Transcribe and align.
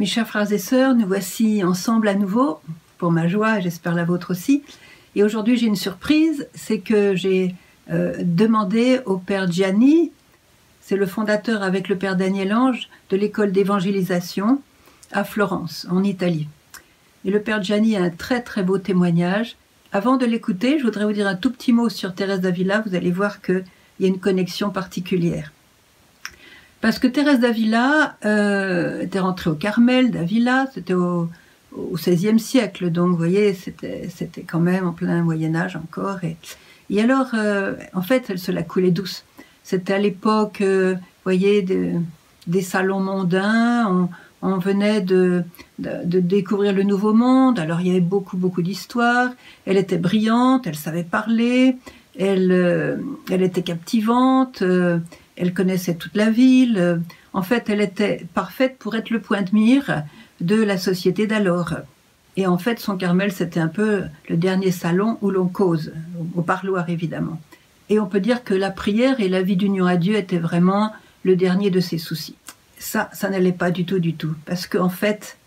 Mes 0.00 0.06
chers 0.06 0.26
frères 0.26 0.50
et 0.50 0.56
sœurs, 0.56 0.94
nous 0.94 1.06
voici 1.06 1.62
ensemble 1.62 2.08
à 2.08 2.14
nouveau, 2.14 2.62
pour 2.96 3.12
ma 3.12 3.28
joie 3.28 3.60
j'espère 3.60 3.94
la 3.94 4.06
vôtre 4.06 4.30
aussi. 4.30 4.62
Et 5.14 5.22
aujourd'hui 5.22 5.58
j'ai 5.58 5.66
une 5.66 5.76
surprise, 5.76 6.48
c'est 6.54 6.78
que 6.78 7.14
j'ai 7.14 7.54
euh, 7.90 8.14
demandé 8.22 9.00
au 9.04 9.18
Père 9.18 9.52
Gianni, 9.52 10.10
c'est 10.80 10.96
le 10.96 11.04
fondateur 11.04 11.62
avec 11.62 11.90
le 11.90 11.98
Père 11.98 12.16
Daniel 12.16 12.54
Ange 12.54 12.88
de 13.10 13.18
l'école 13.18 13.52
d'évangélisation 13.52 14.62
à 15.12 15.22
Florence, 15.22 15.86
en 15.90 16.02
Italie. 16.02 16.48
Et 17.26 17.30
le 17.30 17.42
Père 17.42 17.62
Gianni 17.62 17.94
a 17.98 18.02
un 18.02 18.08
très 18.08 18.40
très 18.40 18.62
beau 18.62 18.78
témoignage. 18.78 19.56
Avant 19.92 20.16
de 20.16 20.24
l'écouter, 20.24 20.78
je 20.78 20.84
voudrais 20.84 21.04
vous 21.04 21.12
dire 21.12 21.28
un 21.28 21.36
tout 21.36 21.50
petit 21.50 21.74
mot 21.74 21.90
sur 21.90 22.14
Thérèse 22.14 22.40
d'Avila. 22.40 22.82
Vous 22.86 22.94
allez 22.94 23.12
voir 23.12 23.42
qu'il 23.42 23.64
y 24.00 24.06
a 24.06 24.08
une 24.08 24.18
connexion 24.18 24.70
particulière. 24.70 25.52
Parce 26.80 26.98
que 26.98 27.06
Thérèse 27.06 27.40
d'Avila 27.40 28.16
euh, 28.24 29.02
était 29.02 29.18
rentrée 29.18 29.50
au 29.50 29.54
Carmel 29.54 30.10
d'Avila, 30.10 30.66
c'était 30.72 30.94
au, 30.94 31.28
XVIe 31.92 32.40
siècle, 32.40 32.90
donc 32.90 33.10
vous 33.10 33.16
voyez, 33.16 33.54
c'était 33.54 34.42
quand 34.42 34.58
même 34.58 34.88
en 34.88 34.92
plein 34.92 35.22
Moyen 35.22 35.54
Âge 35.54 35.76
encore. 35.76 36.24
Et, 36.24 36.36
et 36.88 37.00
alors, 37.00 37.28
euh, 37.34 37.74
en 37.94 38.02
fait, 38.02 38.28
elle 38.28 38.40
se 38.40 38.50
la 38.50 38.64
coulait 38.64 38.90
douce. 38.90 39.24
C'était 39.62 39.92
à 39.92 39.98
l'époque, 39.98 40.62
euh, 40.62 40.94
vous 40.94 41.22
voyez, 41.22 41.64
des 42.46 42.62
salons 42.62 42.98
mondains, 42.98 43.86
on, 43.88 44.08
on 44.42 44.58
venait 44.58 45.00
de, 45.00 45.44
de, 45.78 46.18
découvrir 46.18 46.72
le 46.72 46.82
nouveau 46.82 47.12
monde, 47.12 47.60
alors 47.60 47.80
il 47.80 47.86
y 47.86 47.90
avait 47.90 48.00
beaucoup, 48.00 48.36
beaucoup 48.36 48.62
d'histoires. 48.62 49.30
Elle 49.64 49.76
était 49.76 49.98
brillante, 49.98 50.66
elle 50.66 50.74
savait 50.74 51.04
parler, 51.04 51.76
elle, 52.18 52.98
elle 53.30 53.42
était 53.42 53.62
captivante 53.62 54.64
elle 55.40 55.54
connaissait 55.54 55.94
toute 55.94 56.14
la 56.16 56.30
ville. 56.30 57.00
En 57.32 57.42
fait, 57.42 57.70
elle 57.70 57.80
était 57.80 58.26
parfaite 58.34 58.76
pour 58.78 58.94
être 58.94 59.10
le 59.10 59.20
point 59.20 59.42
de 59.42 59.54
mire 59.54 60.04
de 60.40 60.62
la 60.62 60.76
société 60.76 61.26
d'alors. 61.26 61.74
Et 62.36 62.46
en 62.46 62.58
fait, 62.58 62.78
son 62.78 62.96
Carmel, 62.96 63.32
c'était 63.32 63.60
un 63.60 63.68
peu 63.68 64.02
le 64.28 64.36
dernier 64.36 64.70
salon 64.70 65.18
où 65.22 65.30
l'on 65.30 65.48
cause, 65.48 65.92
au 66.36 66.42
parloir 66.42 66.88
évidemment. 66.88 67.40
Et 67.88 67.98
on 67.98 68.06
peut 68.06 68.20
dire 68.20 68.44
que 68.44 68.54
la 68.54 68.70
prière 68.70 69.20
et 69.20 69.28
la 69.28 69.42
vie 69.42 69.56
d'union 69.56 69.86
à 69.86 69.96
Dieu 69.96 70.16
étaient 70.16 70.38
vraiment 70.38 70.92
le 71.24 71.36
dernier 71.36 71.70
de 71.70 71.80
ses 71.80 71.98
soucis. 71.98 72.36
Ça, 72.78 73.10
ça 73.12 73.28
n'allait 73.28 73.52
pas 73.52 73.70
du 73.70 73.84
tout, 73.84 73.98
du 73.98 74.14
tout. 74.14 74.34
Parce 74.44 74.66
qu'en 74.66 74.88
fait, 74.88 75.38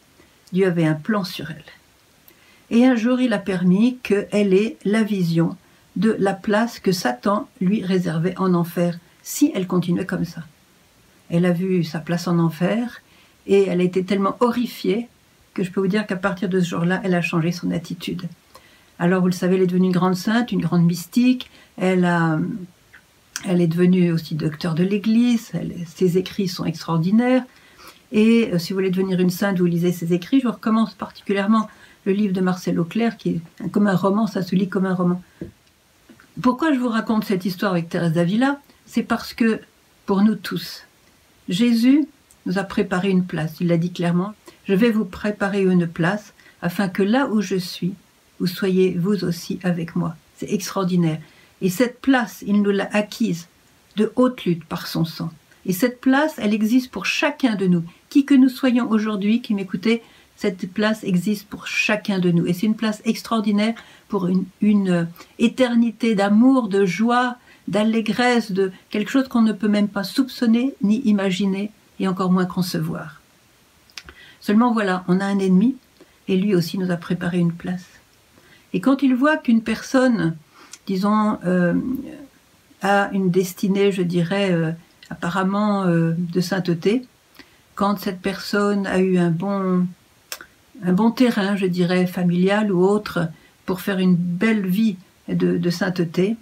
Dieu 0.51 0.67
avait 0.67 0.85
un 0.85 0.93
plan 0.93 1.23
sur 1.23 1.51
elle. 1.51 2.77
Et 2.77 2.85
un 2.85 2.95
jour, 2.95 3.21
il 3.21 3.33
a 3.33 3.39
permis 3.39 3.97
qu'elle 4.03 4.53
ait 4.53 4.77
la 4.83 5.03
vision 5.03 5.55
de 5.95 6.15
la 6.19 6.33
place 6.33 6.79
que 6.79 6.91
Satan 6.91 7.47
lui 7.61 7.83
réservait 7.83 8.37
en 8.37 8.53
enfer 8.55 8.97
si 9.23 9.51
elle 9.55 9.65
continuait 9.65 10.05
comme 10.05 10.25
ça. 10.25 10.43
Elle 11.29 11.45
a 11.45 11.51
vu 11.51 11.83
sa 11.83 11.99
place 11.99 12.27
en 12.27 12.37
enfer 12.37 13.01
et 13.47 13.63
elle 13.63 13.81
a 13.81 13.83
été 13.83 14.03
tellement 14.03 14.37
horrifiée 14.39 15.07
que 15.53 15.63
je 15.63 15.71
peux 15.71 15.81
vous 15.81 15.87
dire 15.87 16.05
qu'à 16.05 16.15
partir 16.15 16.49
de 16.49 16.59
ce 16.59 16.69
jour-là, 16.69 17.01
elle 17.03 17.15
a 17.15 17.21
changé 17.21 17.51
son 17.51 17.71
attitude. 17.71 18.23
Alors, 18.99 19.21
vous 19.21 19.27
le 19.27 19.33
savez, 19.33 19.55
elle 19.55 19.63
est 19.63 19.67
devenue 19.67 19.87
une 19.87 19.93
grande 19.93 20.15
sainte, 20.15 20.51
une 20.51 20.61
grande 20.61 20.83
mystique. 20.83 21.49
Elle, 21.77 22.05
est 23.45 23.67
devenue 23.67 24.11
aussi 24.11 24.35
docteur 24.35 24.75
de 24.75 24.83
l'Église. 24.83 25.51
ses 25.87 26.17
écrits 26.17 26.47
sont 26.47 26.65
extraordinaires. 26.65 27.43
Et 28.11 28.51
euh, 28.53 28.59
si 28.59 28.71
vous 28.71 28.77
voulez 28.77 28.91
devenir 28.91 29.19
une 29.19 29.31
sainte, 29.31 29.57
vous 29.57 29.65
lisez 29.65 29.91
ses 29.91 30.13
écrits. 30.13 30.39
Je 30.39 30.47
recommence 30.47 30.93
particulièrement 30.93 31.67
le 32.05 32.13
livre 32.13 32.33
de 32.33 32.41
Marcel 32.41 32.79
Auclair, 32.79 33.17
qui 33.17 33.41
est 33.63 33.69
comme 33.71 33.87
un 33.87 33.95
roman, 33.95 34.27
ça 34.27 34.43
se 34.43 34.55
lit 34.55 34.69
comme 34.69 34.85
un 34.85 34.93
roman. 34.93 35.21
Pourquoi 36.41 36.73
je 36.73 36.79
vous 36.79 36.89
raconte 36.89 37.25
cette 37.25 37.45
histoire 37.45 37.71
avec 37.71 37.89
Thérèse 37.89 38.13
d'Avila? 38.13 38.59
C'est 38.93 39.01
parce 39.01 39.33
que, 39.33 39.59
pour 40.05 40.21
nous 40.21 40.35
tous, 40.35 40.83
Jésus 41.49 42.07
nous 42.45 42.59
a 42.59 42.63
préparé 42.63 43.09
une 43.09 43.25
place. 43.25 43.55
Il 43.59 43.69
l'a 43.69 43.77
dit 43.77 43.91
clairement, 43.91 44.35
je 44.67 44.75
vais 44.75 44.91
vous 44.91 45.03
préparer 45.03 45.63
une 45.63 45.87
place 45.87 46.33
afin 46.61 46.89
que 46.89 47.01
là 47.01 47.27
où 47.27 47.41
je 47.41 47.55
suis, 47.55 47.95
vous 48.39 48.45
soyez 48.45 48.91
vous 48.91 49.23
aussi 49.23 49.59
avec 49.63 49.95
moi. 49.95 50.15
C'est 50.37 50.53
extraordinaire. 50.53 51.17
Et 51.61 51.71
cette 51.71 52.01
place, 52.01 52.43
il 52.45 52.61
nous 52.61 52.69
l'a 52.69 52.87
acquise 52.93 53.47
de 53.95 54.13
haute 54.15 54.45
lutte 54.45 54.63
par 54.63 54.85
son 54.85 55.05
sang. 55.05 55.31
Et 55.65 55.73
cette 55.73 55.99
place, 55.99 56.35
elle 56.37 56.53
existe 56.53 56.91
pour 56.91 57.07
chacun 57.07 57.55
de 57.55 57.65
nous. 57.65 57.83
Qui 58.09 58.25
que 58.25 58.35
nous 58.35 58.49
soyons 58.49 58.91
aujourd'hui, 58.91 59.41
qui 59.41 59.55
m'écoutez, 59.55 60.03
cette 60.35 60.71
place 60.71 61.03
existe 61.03 61.47
pour 61.47 61.65
chacun 61.65 62.19
de 62.19 62.29
nous. 62.29 62.45
Et 62.45 62.53
c'est 62.53 62.67
une 62.67 62.75
place 62.75 63.01
extraordinaire 63.05 63.73
pour 64.07 64.27
une, 64.27 64.45
une 64.61 65.07
éternité 65.39 66.13
d'amour, 66.13 66.67
de 66.67 66.85
joie, 66.85 67.37
d'allégresse, 67.67 68.51
de 68.51 68.71
quelque 68.89 69.11
chose 69.11 69.27
qu'on 69.27 69.41
ne 69.41 69.53
peut 69.53 69.67
même 69.67 69.87
pas 69.87 70.03
soupçonner 70.03 70.75
ni 70.81 70.99
imaginer 71.01 71.71
et 71.99 72.07
encore 72.07 72.31
moins 72.31 72.45
concevoir. 72.45 73.21
Seulement 74.39 74.73
voilà, 74.73 75.03
on 75.07 75.19
a 75.19 75.25
un 75.25 75.39
ennemi 75.39 75.77
et 76.27 76.37
lui 76.37 76.55
aussi 76.55 76.77
nous 76.77 76.91
a 76.91 76.97
préparé 76.97 77.39
une 77.39 77.53
place. 77.53 77.85
Et 78.73 78.79
quand 78.79 79.03
il 79.03 79.15
voit 79.15 79.37
qu'une 79.37 79.61
personne, 79.61 80.35
disons, 80.87 81.37
euh, 81.45 81.73
a 82.81 83.09
une 83.13 83.29
destinée, 83.29 83.91
je 83.91 84.01
dirais, 84.01 84.51
euh, 84.51 84.71
apparemment 85.09 85.83
euh, 85.83 86.13
de 86.17 86.41
sainteté, 86.41 87.05
quand 87.75 87.99
cette 87.99 88.19
personne 88.19 88.85
a 88.87 88.99
eu 88.99 89.17
un 89.17 89.29
bon, 89.29 89.87
un 90.83 90.93
bon 90.93 91.11
terrain, 91.11 91.55
je 91.55 91.65
dirais, 91.65 92.05
familial 92.05 92.71
ou 92.71 92.83
autre, 92.83 93.27
pour 93.65 93.81
faire 93.81 93.99
une 93.99 94.15
belle 94.15 94.67
vie 94.67 94.97
de 95.29 95.69
sainteté, 95.69 96.35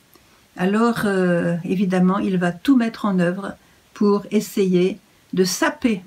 alors 0.58 1.02
euh, 1.06 1.56
évidemment, 1.64 2.20
il 2.20 2.38
va 2.38 2.52
tout 2.52 2.76
mettre 2.76 3.06
en 3.06 3.20
œuvre 3.20 3.56
pour 3.94 4.26
essayer 4.32 4.98
de 5.34 5.44
saper 5.44 6.02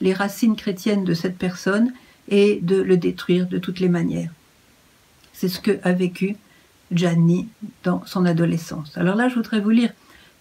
les 0.00 0.12
racines 0.12 0.56
chrétiennes 0.56 1.04
de 1.04 1.14
cette 1.14 1.38
personne 1.38 1.92
et 2.28 2.58
de 2.62 2.80
le 2.80 2.96
détruire 2.96 3.46
de 3.46 3.58
toutes 3.58 3.80
les 3.80 3.88
manières. 3.88 4.30
C'est 5.32 5.48
ce 5.48 5.60
que 5.60 5.78
a 5.82 5.92
vécu 5.92 6.36
Gianni 6.92 7.48
dans 7.82 8.04
son 8.06 8.24
adolescence. 8.24 8.96
Alors 8.96 9.16
là, 9.16 9.28
je 9.28 9.34
voudrais 9.34 9.60
vous 9.60 9.70
lire 9.70 9.92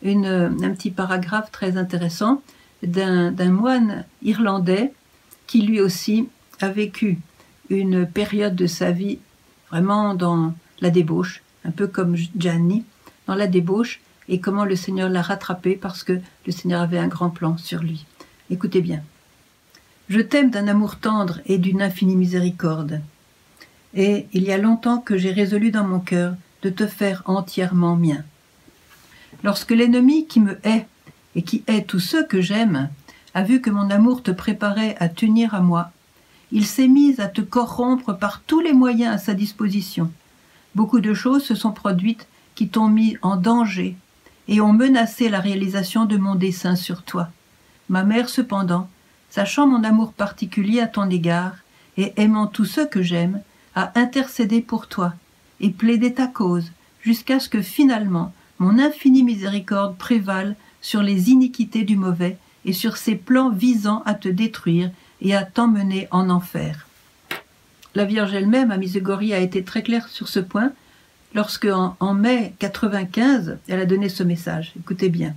un 0.05 0.73
petit 0.73 0.91
paragraphe 0.91 1.51
très 1.51 1.77
intéressant 1.77 2.41
d'un 2.81 3.31
moine 3.49 4.05
irlandais 4.21 4.93
qui 5.47 5.61
lui 5.61 5.79
aussi 5.79 6.27
a 6.59 6.69
vécu 6.69 7.19
une 7.69 8.05
période 8.05 8.55
de 8.55 8.67
sa 8.67 8.91
vie 8.91 9.19
vraiment 9.69 10.13
dans 10.13 10.53
la 10.81 10.89
débauche, 10.89 11.41
un 11.65 11.71
peu 11.71 11.87
comme 11.87 12.15
Gianni, 12.37 12.83
dans 13.27 13.35
la 13.35 13.47
débauche 13.47 14.01
et 14.29 14.39
comment 14.39 14.65
le 14.65 14.75
Seigneur 14.75 15.09
l'a 15.09 15.21
rattrapé 15.21 15.75
parce 15.75 16.03
que 16.03 16.19
le 16.45 16.51
Seigneur 16.51 16.81
avait 16.81 16.97
un 16.97 17.07
grand 17.07 17.29
plan 17.29 17.57
sur 17.57 17.81
lui. 17.81 18.05
Écoutez 18.49 18.81
bien. 18.81 19.01
Je 20.09 20.19
t'aime 20.19 20.49
d'un 20.49 20.67
amour 20.67 20.97
tendre 20.97 21.39
et 21.45 21.57
d'une 21.57 21.81
infinie 21.81 22.15
miséricorde. 22.15 23.01
Et 23.93 24.27
il 24.33 24.43
y 24.43 24.51
a 24.51 24.57
longtemps 24.57 24.99
que 24.99 25.17
j'ai 25.17 25.31
résolu 25.31 25.71
dans 25.71 25.83
mon 25.83 25.99
cœur 25.99 26.35
de 26.61 26.69
te 26.69 26.87
faire 26.87 27.23
entièrement 27.25 27.95
mien. 27.95 28.23
Lorsque 29.43 29.71
l'ennemi 29.71 30.27
qui 30.27 30.39
me 30.39 30.57
hait 30.65 30.87
et 31.35 31.41
qui 31.41 31.63
hait 31.67 31.83
tous 31.83 31.99
ceux 31.99 32.25
que 32.25 32.41
j'aime 32.41 32.89
a 33.33 33.43
vu 33.43 33.61
que 33.61 33.69
mon 33.69 33.89
amour 33.89 34.23
te 34.23 34.31
préparait 34.31 34.95
à 34.99 35.09
t'unir 35.09 35.53
à 35.53 35.61
moi, 35.61 35.91
il 36.51 36.65
s'est 36.65 36.87
mis 36.87 37.19
à 37.19 37.27
te 37.27 37.41
corrompre 37.41 38.13
par 38.13 38.41
tous 38.41 38.59
les 38.59 38.73
moyens 38.73 39.15
à 39.15 39.17
sa 39.17 39.33
disposition. 39.33 40.11
Beaucoup 40.75 40.99
de 40.99 41.13
choses 41.13 41.43
se 41.43 41.55
sont 41.55 41.71
produites 41.71 42.27
qui 42.55 42.67
t'ont 42.67 42.87
mis 42.87 43.17
en 43.21 43.35
danger 43.35 43.95
et 44.47 44.61
ont 44.61 44.73
menacé 44.73 45.29
la 45.29 45.39
réalisation 45.39 46.05
de 46.05 46.17
mon 46.17 46.35
dessein 46.35 46.75
sur 46.75 47.03
toi. 47.03 47.29
Ma 47.89 48.03
mère, 48.03 48.29
cependant, 48.29 48.89
sachant 49.29 49.67
mon 49.67 49.83
amour 49.83 50.13
particulier 50.13 50.79
à 50.79 50.87
ton 50.87 51.09
égard, 51.09 51.55
et 51.97 52.13
aimant 52.17 52.47
tous 52.47 52.65
ceux 52.65 52.87
que 52.87 53.01
j'aime, 53.01 53.41
a 53.75 53.91
intercédé 53.99 54.61
pour 54.61 54.87
toi, 54.87 55.13
et 55.59 55.69
plaidé 55.69 56.13
ta 56.13 56.27
cause, 56.27 56.71
jusqu'à 57.01 57.39
ce 57.39 57.49
que 57.49 57.61
finalement 57.61 58.33
mon 58.59 58.79
infinie 58.79 59.23
miséricorde 59.23 59.97
prévale 59.97 60.55
sur 60.81 61.01
les 61.01 61.29
iniquités 61.31 61.83
du 61.83 61.97
mauvais 61.97 62.37
et 62.65 62.73
sur 62.73 62.97
ses 62.97 63.15
plans 63.15 63.49
visant 63.49 64.03
à 64.05 64.13
te 64.13 64.29
détruire 64.29 64.91
et 65.21 65.35
à 65.35 65.43
t'emmener 65.43 66.07
en 66.11 66.29
enfer. 66.29 66.87
La 67.95 68.05
Vierge 68.05 68.33
elle-même, 68.33 68.71
à 68.71 68.77
Miségori, 68.77 69.33
a 69.33 69.39
été 69.39 69.63
très 69.63 69.83
claire 69.83 70.07
sur 70.07 70.27
ce 70.27 70.39
point, 70.39 70.71
lorsque 71.33 71.67
en, 71.67 72.13
mai 72.13 72.53
95, 72.59 73.57
elle 73.67 73.79
a 73.79 73.85
donné 73.85 74.09
ce 74.09 74.23
message. 74.23 74.73
Écoutez 74.79 75.09
bien. 75.09 75.35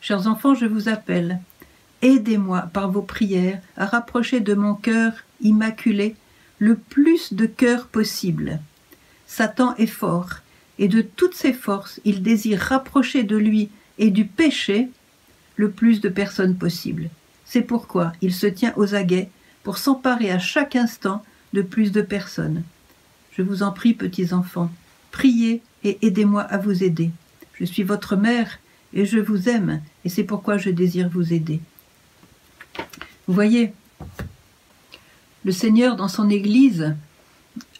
Chers 0.00 0.26
enfants, 0.26 0.54
je 0.54 0.66
vous 0.66 0.88
appelle. 0.88 1.40
Aidez-moi 2.02 2.68
par 2.72 2.90
vos 2.90 3.02
prières 3.02 3.60
à 3.76 3.86
rapprocher 3.86 4.40
de 4.40 4.54
mon 4.54 4.74
cœur 4.74 5.12
immaculé 5.40 6.16
le 6.58 6.76
plus 6.76 7.32
de 7.32 7.46
cœurs 7.46 7.86
possible. 7.86 8.60
Satan 9.26 9.74
est 9.76 9.86
fort, 9.86 10.40
et 10.78 10.88
de 10.88 11.02
toutes 11.02 11.34
ses 11.34 11.52
forces, 11.52 12.00
il 12.04 12.22
désire 12.22 12.60
rapprocher 12.60 13.22
de 13.22 13.36
lui 13.36 13.70
et 13.98 14.10
du 14.10 14.24
péché 14.24 14.88
le 15.56 15.70
plus 15.70 16.00
de 16.00 16.08
personnes 16.08 16.56
possible. 16.56 17.08
C'est 17.44 17.62
pourquoi 17.62 18.12
il 18.20 18.34
se 18.34 18.46
tient 18.46 18.72
aux 18.76 18.94
aguets 18.94 19.30
pour 19.62 19.78
s'emparer 19.78 20.30
à 20.30 20.38
chaque 20.38 20.76
instant 20.76 21.24
de 21.52 21.62
plus 21.62 21.92
de 21.92 22.02
personnes. 22.02 22.64
Je 23.36 23.42
vous 23.42 23.62
en 23.62 23.72
prie, 23.72 23.94
petits 23.94 24.32
enfants, 24.32 24.70
Priez 25.14 25.62
et 25.84 26.04
aidez-moi 26.04 26.42
à 26.42 26.58
vous 26.58 26.82
aider. 26.82 27.12
Je 27.52 27.64
suis 27.64 27.84
votre 27.84 28.16
mère 28.16 28.58
et 28.92 29.06
je 29.06 29.20
vous 29.20 29.48
aime 29.48 29.80
et 30.04 30.08
c'est 30.08 30.24
pourquoi 30.24 30.58
je 30.58 30.70
désire 30.70 31.08
vous 31.08 31.32
aider. 31.32 31.60
Vous 33.28 33.32
voyez, 33.32 33.72
le 35.44 35.52
Seigneur, 35.52 35.94
dans 35.94 36.08
son 36.08 36.28
Église, 36.28 36.96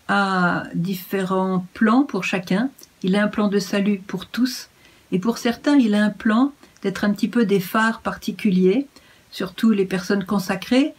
a 0.06 0.62
différents 0.76 1.66
plans 1.74 2.04
pour 2.04 2.22
chacun. 2.22 2.70
Il 3.02 3.16
a 3.16 3.24
un 3.24 3.28
plan 3.28 3.48
de 3.48 3.58
salut 3.58 4.00
pour 4.06 4.26
tous, 4.26 4.68
et 5.10 5.18
pour 5.18 5.36
certains, 5.36 5.76
il 5.76 5.96
a 5.96 6.04
un 6.04 6.10
plan 6.10 6.52
d'être 6.82 7.02
un 7.02 7.12
petit 7.12 7.28
peu 7.28 7.44
des 7.44 7.60
phares 7.60 8.00
particuliers, 8.00 8.86
surtout 9.32 9.72
les 9.72 9.86
personnes 9.86 10.24
consacrées, 10.24 10.94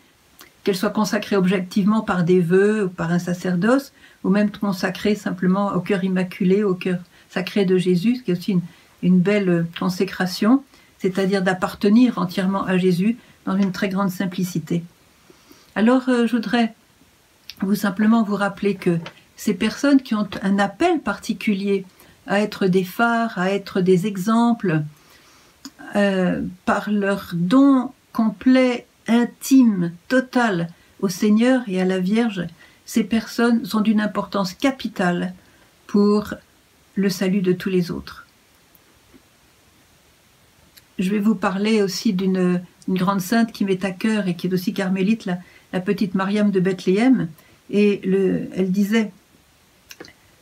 qu'elles 0.66 0.76
soient 0.76 0.90
consacrées 0.90 1.38
objectivement 1.38 2.02
par 2.02 2.26
des 2.26 2.42
vœux 2.42 2.86
ou 2.86 2.90
par 2.90 3.12
un 3.12 3.20
sacerdoce, 3.20 3.94
ou 4.26 4.30
même 4.30 4.50
consacrées 4.50 5.16
simplement 5.16 5.74
au 5.74 5.80
cœur 5.80 6.04
immaculé, 6.04 6.64
au 6.64 6.74
cœur 6.74 6.98
sacré 7.30 7.64
de 7.64 7.78
Jésus, 7.78 8.18
ce 8.18 8.24
qui 8.24 8.32
est 8.32 8.38
aussi 8.38 8.58
une, 9.04 9.20
belle 9.20 9.68
consécration, 9.80 10.64
c'est-à-dire 10.98 11.44
d'appartenir 11.44 12.18
entièrement 12.18 12.66
à 12.66 12.78
Jésus 12.78 13.18
dans 13.46 13.56
une 13.56 13.72
très 13.72 13.88
grande 13.88 14.10
simplicité. 14.10 14.84
Alors, 15.76 16.10
euh, 16.10 16.26
je 16.26 16.36
voudrais 16.36 16.74
vous 17.62 17.76
simplement 17.76 18.24
vous 18.24 18.36
rappeler 18.36 18.74
que 18.74 18.98
ces 19.36 19.54
personnes 19.54 20.02
qui 20.02 20.16
ont 20.16 20.28
un 20.42 20.58
appel 20.58 21.02
particulier 21.02 21.86
à 22.26 22.40
être 22.40 22.66
des 22.66 22.84
phares, 22.84 23.38
à 23.38 23.52
être 23.52 23.80
des 23.80 24.08
exemples, 24.08 24.82
euh, 25.96 26.42
par 26.66 26.90
leur 26.90 27.32
don 27.34 27.92
complet, 28.12 28.88
intime, 29.08 29.92
total 30.08 30.70
au 31.02 31.10
Seigneur 31.10 31.62
et 31.68 31.80
à 31.80 31.86
la 31.86 32.00
Vierge, 32.00 32.48
ces 32.86 33.04
personnes 33.04 33.66
sont 33.66 33.82
d'une 33.82 34.02
importance 34.02 34.54
capitale 34.54 35.34
pour 35.88 36.36
le 36.96 37.10
salut 37.10 37.42
de 37.42 37.52
tous 37.52 37.70
les 37.70 37.92
autres. 37.92 38.26
Je 40.98 41.10
vais 41.10 41.20
vous 41.20 41.36
parler 41.36 41.82
aussi 41.82 42.14
d'une 42.14 42.62
grande 42.88 43.22
sainte 43.22 43.52
qui 43.52 43.66
m'est 43.66 43.84
à 43.84 43.92
cœur 43.92 44.28
et 44.28 44.36
qui 44.36 44.48
est 44.48 44.54
aussi 44.54 44.74
carmélite, 44.74 45.26
la, 45.26 45.82
petite 45.82 46.16
Mariam 46.16 46.52
de 46.52 46.60
Bethléem, 46.62 47.28
et 47.70 48.00
le, 48.06 48.48
elle 48.54 48.72
disait 48.72 49.12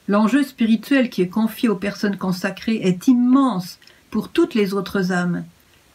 L'enjeu 0.07 0.43
spirituel 0.43 1.09
qui 1.09 1.21
est 1.21 1.29
confié 1.29 1.69
aux 1.69 1.77
personnes 1.77 2.17
consacrées 2.17 2.81
est 2.83 3.07
immense 3.07 3.79
pour 4.11 4.29
toutes 4.29 4.53
les 4.53 4.73
autres 4.73 5.11
âmes. 5.11 5.45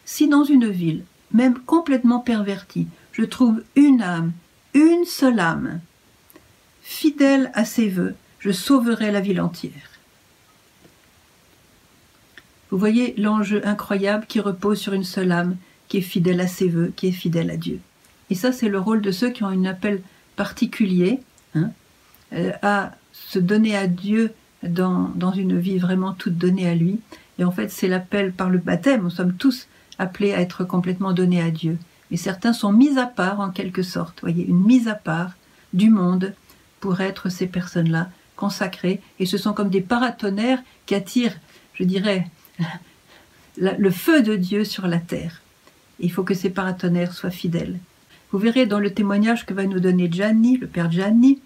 Si 0.04 0.28
dans 0.28 0.44
une 0.44 0.68
ville, 0.68 1.04
même 1.32 1.58
complètement 1.58 2.18
pervertie, 2.18 2.88
je 3.12 3.24
trouve 3.24 3.62
une 3.76 4.00
âme, 4.00 4.32
une 4.74 5.04
seule 5.04 5.38
âme, 5.38 5.80
fidèle 6.88 7.50
à 7.52 7.66
ses 7.66 7.86
voeux, 7.86 8.14
je 8.38 8.50
sauverai 8.50 9.12
la 9.12 9.20
ville 9.20 9.42
entière. 9.42 9.90
Vous 12.70 12.78
voyez 12.78 13.14
l'enjeu 13.18 13.60
incroyable 13.66 14.24
qui 14.26 14.40
repose 14.40 14.78
sur 14.78 14.94
une 14.94 15.04
seule 15.04 15.30
âme, 15.32 15.56
qui 15.88 15.98
est 15.98 16.00
fidèle 16.00 16.40
à 16.40 16.46
ses 16.46 16.68
voeux, 16.68 16.90
qui 16.96 17.08
est 17.08 17.12
fidèle 17.12 17.50
à 17.50 17.58
Dieu. 17.58 17.78
Et 18.30 18.34
ça, 18.34 18.52
c'est 18.52 18.70
le 18.70 18.78
rôle 18.78 19.02
de 19.02 19.10
ceux 19.10 19.28
qui 19.28 19.44
ont 19.44 19.48
un 19.48 19.66
appel 19.66 20.00
particulier 20.34 21.20
hein, 21.54 21.70
euh, 22.32 22.52
à 22.62 22.92
se 23.12 23.38
donner 23.38 23.76
à 23.76 23.86
Dieu 23.86 24.32
dans, 24.62 25.10
dans, 25.14 25.32
une 25.32 25.58
vie 25.58 25.78
vraiment 25.78 26.14
toute 26.14 26.38
donnée 26.38 26.68
à 26.68 26.74
lui. 26.74 27.00
Et 27.38 27.44
en 27.44 27.52
fait, 27.52 27.68
c'est 27.68 27.88
l'appel 27.88 28.32
par 28.32 28.48
le 28.48 28.58
baptême. 28.58 29.02
Nous 29.02 29.10
sommes 29.10 29.34
tous 29.34 29.68
appelés 29.98 30.32
à 30.32 30.40
être 30.40 30.64
complètement 30.64 31.12
donnés 31.12 31.42
à 31.42 31.50
Dieu. 31.50 31.76
Et 32.10 32.16
certains 32.16 32.54
sont 32.54 32.72
mis 32.72 32.98
à 32.98 33.06
part 33.06 33.40
en 33.40 33.50
quelque 33.50 33.82
sorte. 33.82 34.20
Voyez, 34.22 34.46
une 34.46 34.64
mise 34.64 34.88
à 34.88 34.94
part 34.94 35.32
du 35.74 35.90
monde 35.90 36.32
pour 36.80 37.00
être 37.00 37.28
ces 37.28 37.46
personnes-là 37.46 38.10
consacrées. 38.36 39.00
Et 39.18 39.26
ce 39.26 39.38
sont 39.38 39.52
comme 39.52 39.70
des 39.70 39.80
paratonnerres 39.80 40.62
qui 40.86 40.94
attirent, 40.94 41.38
je 41.74 41.84
dirais, 41.84 42.26
le 43.56 43.90
feu 43.90 44.22
de 44.22 44.36
Dieu 44.36 44.64
sur 44.64 44.86
la 44.86 44.98
terre. 44.98 45.42
Il 46.00 46.12
faut 46.12 46.22
que 46.22 46.34
ces 46.34 46.50
paratonnerres 46.50 47.14
soient 47.14 47.30
fidèles. 47.30 47.78
Vous 48.30 48.38
verrez 48.38 48.66
dans 48.66 48.78
le 48.78 48.92
témoignage 48.92 49.46
que 49.46 49.54
va 49.54 49.64
nous 49.64 49.80
donner 49.80 50.08
Gianni, 50.10 50.58
le 50.58 50.66
père 50.66 50.90
Gianni, 50.90 51.40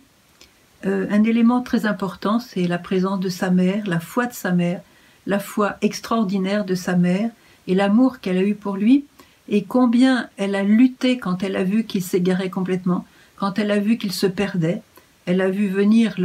euh, 0.85 1.07
un 1.11 1.23
élément 1.23 1.63
très 1.63 1.87
important, 1.87 2.41
c'est 2.41 2.67
la 2.67 2.79
présence 2.79 3.21
de 3.21 3.29
sa 3.29 3.51
mère, 3.51 3.87
la 3.87 4.01
foi 4.01 4.27
de 4.27 4.33
sa 4.33 4.51
mère, 4.51 4.81
la 5.27 5.39
foi 5.39 5.77
extraordinaire 5.81 6.65
de 6.65 6.75
sa 6.75 6.97
mère 6.97 7.31
et 7.69 7.75
l'amour 7.75 8.19
qu'elle 8.19 8.39
a 8.39 8.43
eu 8.43 8.57
pour 8.57 8.77
lui 8.77 9.05
et 9.49 9.63
combien 9.63 10.29
elle 10.37 10.57
a 10.57 10.65
lutté 10.65 11.19
quand 11.19 11.43
elle 11.45 11.57
a 11.57 11.63
vu 11.63 11.85
qu'il 11.85 12.03
s'égarait 12.03 12.51
complètement, 12.51 13.07
quand 13.37 13.59
elle 13.59 13.71
a 13.71 13.79
vu 13.79 13.97
qu'il 13.97 14.13
se 14.13 14.27
perdait, 14.27 14.83
elle 15.27 15.41
a 15.41 15.51
vu 15.51 15.69
venir 15.69 16.17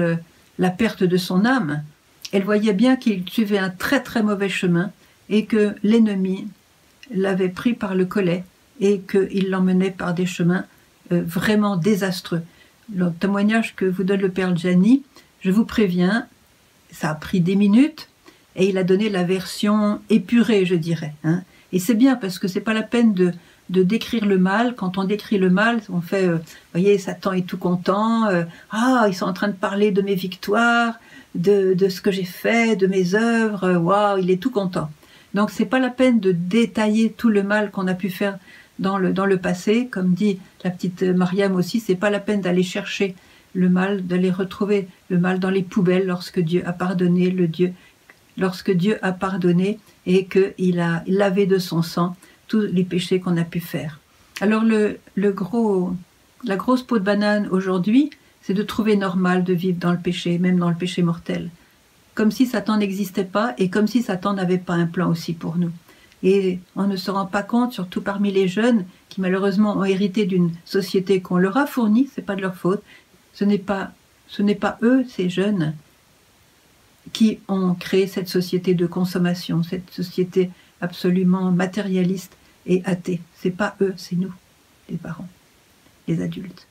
la 0.57 0.69
perte 0.69 1.03
de 1.03 1.17
son 1.17 1.45
âme, 1.45 1.83
elle 2.31 2.43
voyait 2.43 2.73
bien 2.73 2.95
qu'il 2.95 3.27
suivait 3.29 3.57
un 3.57 3.69
très 3.69 4.01
très 4.01 4.23
mauvais 4.23 4.49
chemin 4.49 4.91
et 5.29 5.45
que 5.45 5.75
l'ennemi 5.83 6.47
l'avait 7.11 7.49
pris 7.49 7.73
par 7.73 7.95
le 7.95 8.05
collet 8.05 8.43
et 8.79 9.01
qu'il 9.01 9.49
l'emmenait 9.49 9.91
par 9.91 10.13
des 10.13 10.25
chemins 10.25 10.65
euh, 11.11 11.23
vraiment 11.25 11.77
désastreux. 11.77 12.41
Le 12.93 13.11
témoignage 13.11 13.75
que 13.75 13.85
vous 13.85 14.03
donne 14.03 14.21
le 14.21 14.29
père 14.29 14.55
Gianni, 14.55 15.03
je 15.41 15.51
vous 15.51 15.65
préviens, 15.65 16.27
ça 16.91 17.11
a 17.11 17.15
pris 17.15 17.41
des 17.41 17.55
minutes 17.55 18.09
et 18.55 18.67
il 18.69 18.77
a 18.77 18.83
donné 18.83 19.09
la 19.09 19.23
version 19.23 20.01
épurée, 20.09 20.65
je 20.65 20.75
dirais. 20.75 21.13
Hein. 21.23 21.43
Et 21.71 21.79
c'est 21.79 21.95
bien 21.95 22.15
parce 22.15 22.39
que 22.39 22.47
c'est 22.47 22.61
pas 22.61 22.73
la 22.73 22.83
peine 22.83 23.13
de, 23.13 23.31
de 23.69 23.83
décrire 23.83 24.25
le 24.25 24.37
mal. 24.37 24.75
Quand 24.75 24.97
on 24.97 25.03
décrit 25.03 25.37
le 25.37 25.49
mal, 25.49 25.81
on 25.89 26.01
fait, 26.01 26.27
euh, 26.27 26.37
voyez, 26.73 26.97
Satan 26.97 27.33
est 27.33 27.47
tout 27.47 27.57
content. 27.57 28.25
Euh, 28.25 28.43
ah, 28.71 29.05
ils 29.07 29.15
sont 29.15 29.25
en 29.25 29.33
train 29.33 29.49
de 29.49 29.53
parler 29.53 29.91
de 29.91 30.01
mes 30.01 30.15
victoires, 30.15 30.95
de, 31.35 31.73
de 31.73 31.89
ce 31.89 32.01
que 32.01 32.11
j'ai 32.11 32.23
fait, 32.23 32.75
de 32.75 32.87
mes 32.87 33.15
œuvres. 33.15 33.73
Waouh, 33.77 34.19
il 34.19 34.31
est 34.31 34.41
tout 34.41 34.51
content. 34.51 34.89
Donc 35.33 35.51
c'est 35.51 35.65
pas 35.65 35.79
la 35.79 35.89
peine 35.89 36.19
de 36.19 36.31
détailler 36.31 37.11
tout 37.11 37.29
le 37.29 37.43
mal 37.43 37.71
qu'on 37.71 37.87
a 37.87 37.93
pu 37.93 38.09
faire 38.09 38.37
dans 38.79 38.97
le, 38.97 39.13
dans 39.13 39.25
le 39.25 39.37
passé. 39.37 39.87
Comme 39.87 40.13
dit 40.13 40.39
la 40.63 40.71
petite 40.71 41.03
Mariam 41.03 41.55
aussi, 41.55 41.79
c'est 41.79 41.95
pas 41.95 42.09
la 42.09 42.19
peine 42.19 42.41
d'aller 42.41 42.63
chercher 42.63 43.15
le 43.53 43.69
mal, 43.69 44.05
d'aller 44.05 44.31
retrouver 44.31 44.87
le 45.09 45.19
mal 45.19 45.39
dans 45.39 45.49
les 45.49 45.63
poubelles 45.63 46.05
lorsque 46.05 46.39
Dieu 46.39 46.63
a 46.65 46.73
pardonné, 46.73 47.31
le 47.31 47.47
Dieu, 47.47 47.73
lorsque 48.37 48.71
Dieu 48.71 48.97
a 49.01 49.11
pardonné 49.11 49.79
et 50.05 50.25
qu'il 50.25 50.79
a 50.79 51.03
lavé 51.07 51.45
de 51.45 51.57
son 51.57 51.81
sang 51.81 52.15
tous 52.47 52.61
les 52.61 52.83
péchés 52.83 53.19
qu'on 53.19 53.37
a 53.37 53.43
pu 53.43 53.59
faire. 53.59 53.99
Alors 54.39 54.63
le, 54.63 54.99
le 55.15 55.31
gros, 55.31 55.93
la 56.43 56.55
grosse 56.55 56.83
peau 56.83 56.99
de 56.99 57.03
banane 57.03 57.47
aujourd'hui, 57.49 58.11
c'est 58.41 58.53
de 58.53 58.63
trouver 58.63 58.95
normal 58.95 59.43
de 59.43 59.53
vivre 59.53 59.79
dans 59.79 59.91
le 59.91 59.99
péché, 59.99 60.37
même 60.37 60.57
dans 60.57 60.69
le 60.69 60.75
péché 60.75 61.01
mortel. 61.01 61.49
Comme 62.15 62.31
si 62.31 62.45
Satan 62.45 62.77
n'existait 62.77 63.25
pas 63.25 63.53
et 63.57 63.69
comme 63.69 63.87
si 63.87 64.01
Satan 64.01 64.33
n'avait 64.33 64.57
pas 64.57 64.73
un 64.73 64.85
plan 64.85 65.09
aussi 65.09 65.33
pour 65.33 65.57
nous. 65.57 65.71
Et 66.23 66.59
on 66.75 66.87
ne 66.87 66.95
se 66.95 67.11
rend 67.11 67.25
pas 67.25 67.43
compte, 67.43 67.73
surtout 67.73 68.01
parmi 68.01 68.31
les 68.31 68.47
jeunes 68.47 68.85
qui 69.09 69.21
malheureusement 69.21 69.77
ont 69.77 69.83
hérité 69.83 70.25
d'une 70.25 70.51
société 70.65 71.21
qu'on 71.21 71.37
leur 71.37 71.57
a 71.57 71.67
fournie, 71.67 72.09
c'est 72.13 72.25
pas 72.25 72.35
de 72.35 72.41
leur 72.41 72.55
faute. 72.55 72.81
Ce 73.33 73.43
n'est 73.43 73.57
pas, 73.57 73.91
ce 74.27 74.41
n'est 74.41 74.55
pas 74.55 74.77
eux, 74.81 75.05
ces 75.09 75.29
jeunes, 75.29 75.75
qui 77.13 77.39
ont 77.47 77.73
créé 77.73 78.07
cette 78.07 78.29
société 78.29 78.73
de 78.73 78.87
consommation, 78.87 79.63
cette 79.63 79.91
société 79.91 80.49
absolument 80.81 81.51
matérialiste 81.51 82.36
et 82.67 82.81
athée. 82.85 83.21
C'est 83.35 83.51
pas 83.51 83.75
eux, 83.81 83.93
c'est 83.97 84.15
nous, 84.15 84.33
les 84.89 84.97
parents, 84.97 85.27
les 86.07 86.21
adultes. 86.21 86.67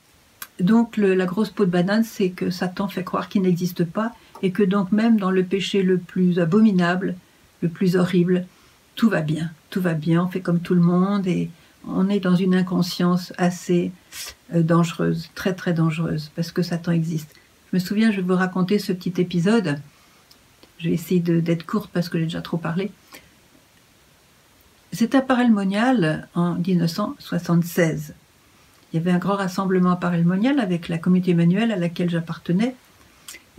Donc 0.59 0.97
la 0.97 1.25
grosse 1.25 1.49
peau 1.49 1.65
de 1.65 1.71
banane, 1.71 2.03
c'est 2.03 2.29
que 2.29 2.49
Satan 2.49 2.87
fait 2.87 3.03
croire 3.03 3.29
qu'il 3.29 3.43
n'existe 3.43 3.83
pas 3.83 4.13
et 4.41 4.51
que 4.51 4.63
donc 4.63 4.91
même 4.91 5.19
dans 5.19 5.31
le 5.31 5.43
péché 5.43 5.83
le 5.83 5.97
plus 5.97 6.39
abominable, 6.39 7.15
le 7.61 7.69
plus 7.69 7.95
horrible, 7.95 8.45
tout 8.95 9.09
va 9.09 9.21
bien, 9.21 9.51
tout 9.69 9.81
va 9.81 9.93
bien, 9.93 10.23
on 10.23 10.27
fait 10.27 10.41
comme 10.41 10.59
tout 10.59 10.73
le 10.73 10.81
monde 10.81 11.27
et 11.27 11.49
on 11.87 12.09
est 12.09 12.19
dans 12.19 12.35
une 12.35 12.55
inconscience 12.55 13.33
assez 13.37 13.91
euh, 14.53 14.63
dangereuse, 14.63 15.29
très 15.35 15.53
très 15.53 15.73
dangereuse, 15.73 16.31
parce 16.35 16.51
que 16.51 16.61
Satan 16.61 16.91
existe. 16.91 17.33
Je 17.71 17.77
me 17.77 17.79
souviens, 17.79 18.11
je 18.11 18.17
vais 18.17 18.23
vous 18.23 18.35
raconter 18.35 18.79
ce 18.79 18.91
petit 18.93 19.13
épisode. 19.21 19.79
Je 20.79 20.89
vais 20.89 20.95
essayer 20.95 21.19
d'être 21.19 21.65
courte 21.65 21.89
parce 21.91 22.09
que 22.09 22.17
j'ai 22.17 22.25
déjà 22.25 22.41
trop 22.41 22.57
parlé. 22.57 22.91
C'était 24.97 25.19
à 25.19 25.21
Parelmonial 25.21 26.27
en 26.33 26.55
1976. 26.55 28.15
Il 28.91 28.95
y 28.95 28.99
avait 28.99 29.11
un 29.11 29.19
grand 29.19 29.35
rassemblement 29.35 29.91
à 29.91 29.95
Parelmonial 29.95 30.59
avec 30.59 30.89
la 30.89 30.97
communauté 30.97 31.33
Emmanuel 31.33 31.71
à 31.71 31.75
laquelle 31.75 32.09
j'appartenais. 32.09 32.73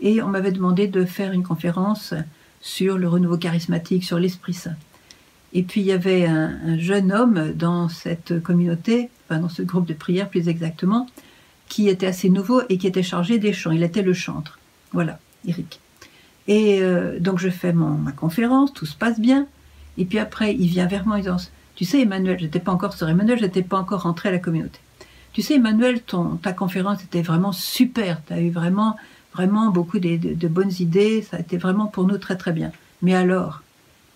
Et 0.00 0.21
on 0.21 0.26
m'avait 0.26 0.50
demandé 0.50 0.88
de 0.88 1.04
faire 1.04 1.30
une 1.30 1.45
conférence 1.45 2.12
sur 2.61 2.99
le 2.99 3.07
renouveau 3.07 3.38
charismatique, 3.38 4.02
sur 4.02 4.18
l'Esprit 4.18 4.54
Saint. 4.54 4.75
Et 5.52 5.62
puis 5.62 5.80
il 5.80 5.87
y 5.87 5.92
avait 5.92 6.26
un, 6.26 6.76
jeune 6.76 7.12
homme 7.12 7.52
dans 7.54 7.88
cette 7.88 8.42
communauté, 8.42 9.09
dans 9.30 9.49
ce 9.49 9.62
groupe 9.62 9.87
de 9.87 9.95
prière 9.95 10.30
plus 10.30 10.49
exactement, 10.49 11.07
qui 11.68 11.88
était 11.88 12.09
assez 12.09 12.30
nouveau 12.30 12.62
et 12.68 12.78
qui 12.78 12.88
était 12.88 13.04
chargé 13.04 13.38
des 13.38 13.52
chants. 13.52 13.71
Il 13.71 13.85
était 13.85 14.02
le 14.02 14.12
chantre. 14.12 14.59
Voilà, 14.90 15.21
Eric. 15.47 15.78
Et 16.49 16.83
euh, 16.83 17.21
donc 17.21 17.38
je 17.38 17.49
fais 17.49 17.73
mon, 17.73 17.90
ma 17.90 18.11
conférence, 18.11 18.73
tout 18.73 18.87
se 18.87 18.97
passe 18.97 19.21
bien. 19.21 19.47
Et 19.99 20.05
puis 20.05 20.19
après, 20.19 20.55
il 20.55 20.69
vient 20.69 20.87
vers 20.87 21.07
moi 21.07 21.17
en 21.17 21.19
disant 21.19 21.37
Tu 21.75 21.85
sais, 21.85 22.00
Emmanuel, 22.00 22.38
j'étais 22.38 22.61
pas 22.61 22.73
encore 22.73 22.95
sur 22.95 23.09
Emmanuel, 23.09 23.38
j'étais 23.38 23.62
pas 23.62 23.78
encore 23.78 24.02
rentré 24.02 24.31
à 24.31 24.33
la 24.33 24.38
communauté. 24.38 24.78
Tu 25.33 25.43
sais, 25.43 25.55
Emmanuel, 25.55 26.00
ton, 26.00 26.37
ta 26.37 26.52
conférence 26.52 27.05
était 27.05 27.23
vraiment 27.23 27.52
super. 27.52 28.23
Tu 28.26 28.33
as 28.33 28.40
eu 28.40 28.50
vraiment, 28.50 28.97
vraiment 29.35 29.71
beaucoup 29.71 29.99
de, 29.99 30.17
de 30.17 30.49
bonnes 30.49 30.73
idées. 30.81 31.23
Ça 31.23 31.37
a 31.37 31.40
été 31.40 31.59
vraiment 31.59 31.87
pour 31.87 32.07
nous 32.07 32.17
très, 32.19 32.37
très 32.37 32.52
bien. 32.52 32.73
Mais 33.02 33.14
alors, 33.14 33.62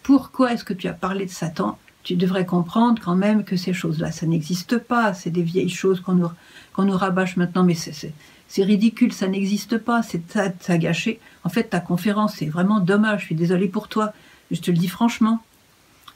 pourquoi 0.02 0.52
est-ce 0.52 0.64
que 0.64 0.72
tu 0.72 0.88
as 0.88 0.92
parlé 0.92 1.26
de 1.26 1.30
Satan? 1.30 1.78
Tu 2.02 2.16
devrais 2.16 2.46
comprendre 2.46 3.00
quand 3.00 3.14
même 3.14 3.44
que 3.44 3.56
ces 3.56 3.72
choses-là, 3.72 4.10
ça 4.10 4.26
n'existe 4.26 4.78
pas. 4.78 5.14
C'est 5.14 5.30
des 5.30 5.42
vieilles 5.42 5.68
choses 5.68 6.00
qu'on 6.00 6.14
nous, 6.14 6.30
qu'on 6.72 6.84
nous 6.84 6.96
rabâche 6.96 7.36
maintenant, 7.36 7.62
mais 7.62 7.74
c'est 7.74 8.62
ridicule, 8.62 9.12
ça 9.12 9.28
n'existe 9.28 9.78
pas. 9.78 10.02
C'est 10.02 10.22
ça, 10.30 10.46
ça 10.60 10.78
gâché. 10.78 11.20
En 11.44 11.48
fait, 11.48 11.64
ta 11.64 11.80
conférence, 11.80 12.34
c'est 12.36 12.46
vraiment 12.46 12.80
dommage. 12.80 13.20
Je 13.20 13.26
suis 13.26 13.34
désolée 13.34 13.68
pour 13.68 13.88
toi. 13.88 14.12
Je 14.50 14.60
te 14.60 14.70
le 14.70 14.76
dis 14.76 14.88
franchement. 14.88 15.40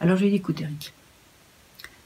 Alors 0.00 0.17
je 0.17 0.23
lui 0.23 0.29
ai 0.29 0.31
dit, 0.31 0.37
écoute, 0.37 0.61
Eric, 0.61 0.93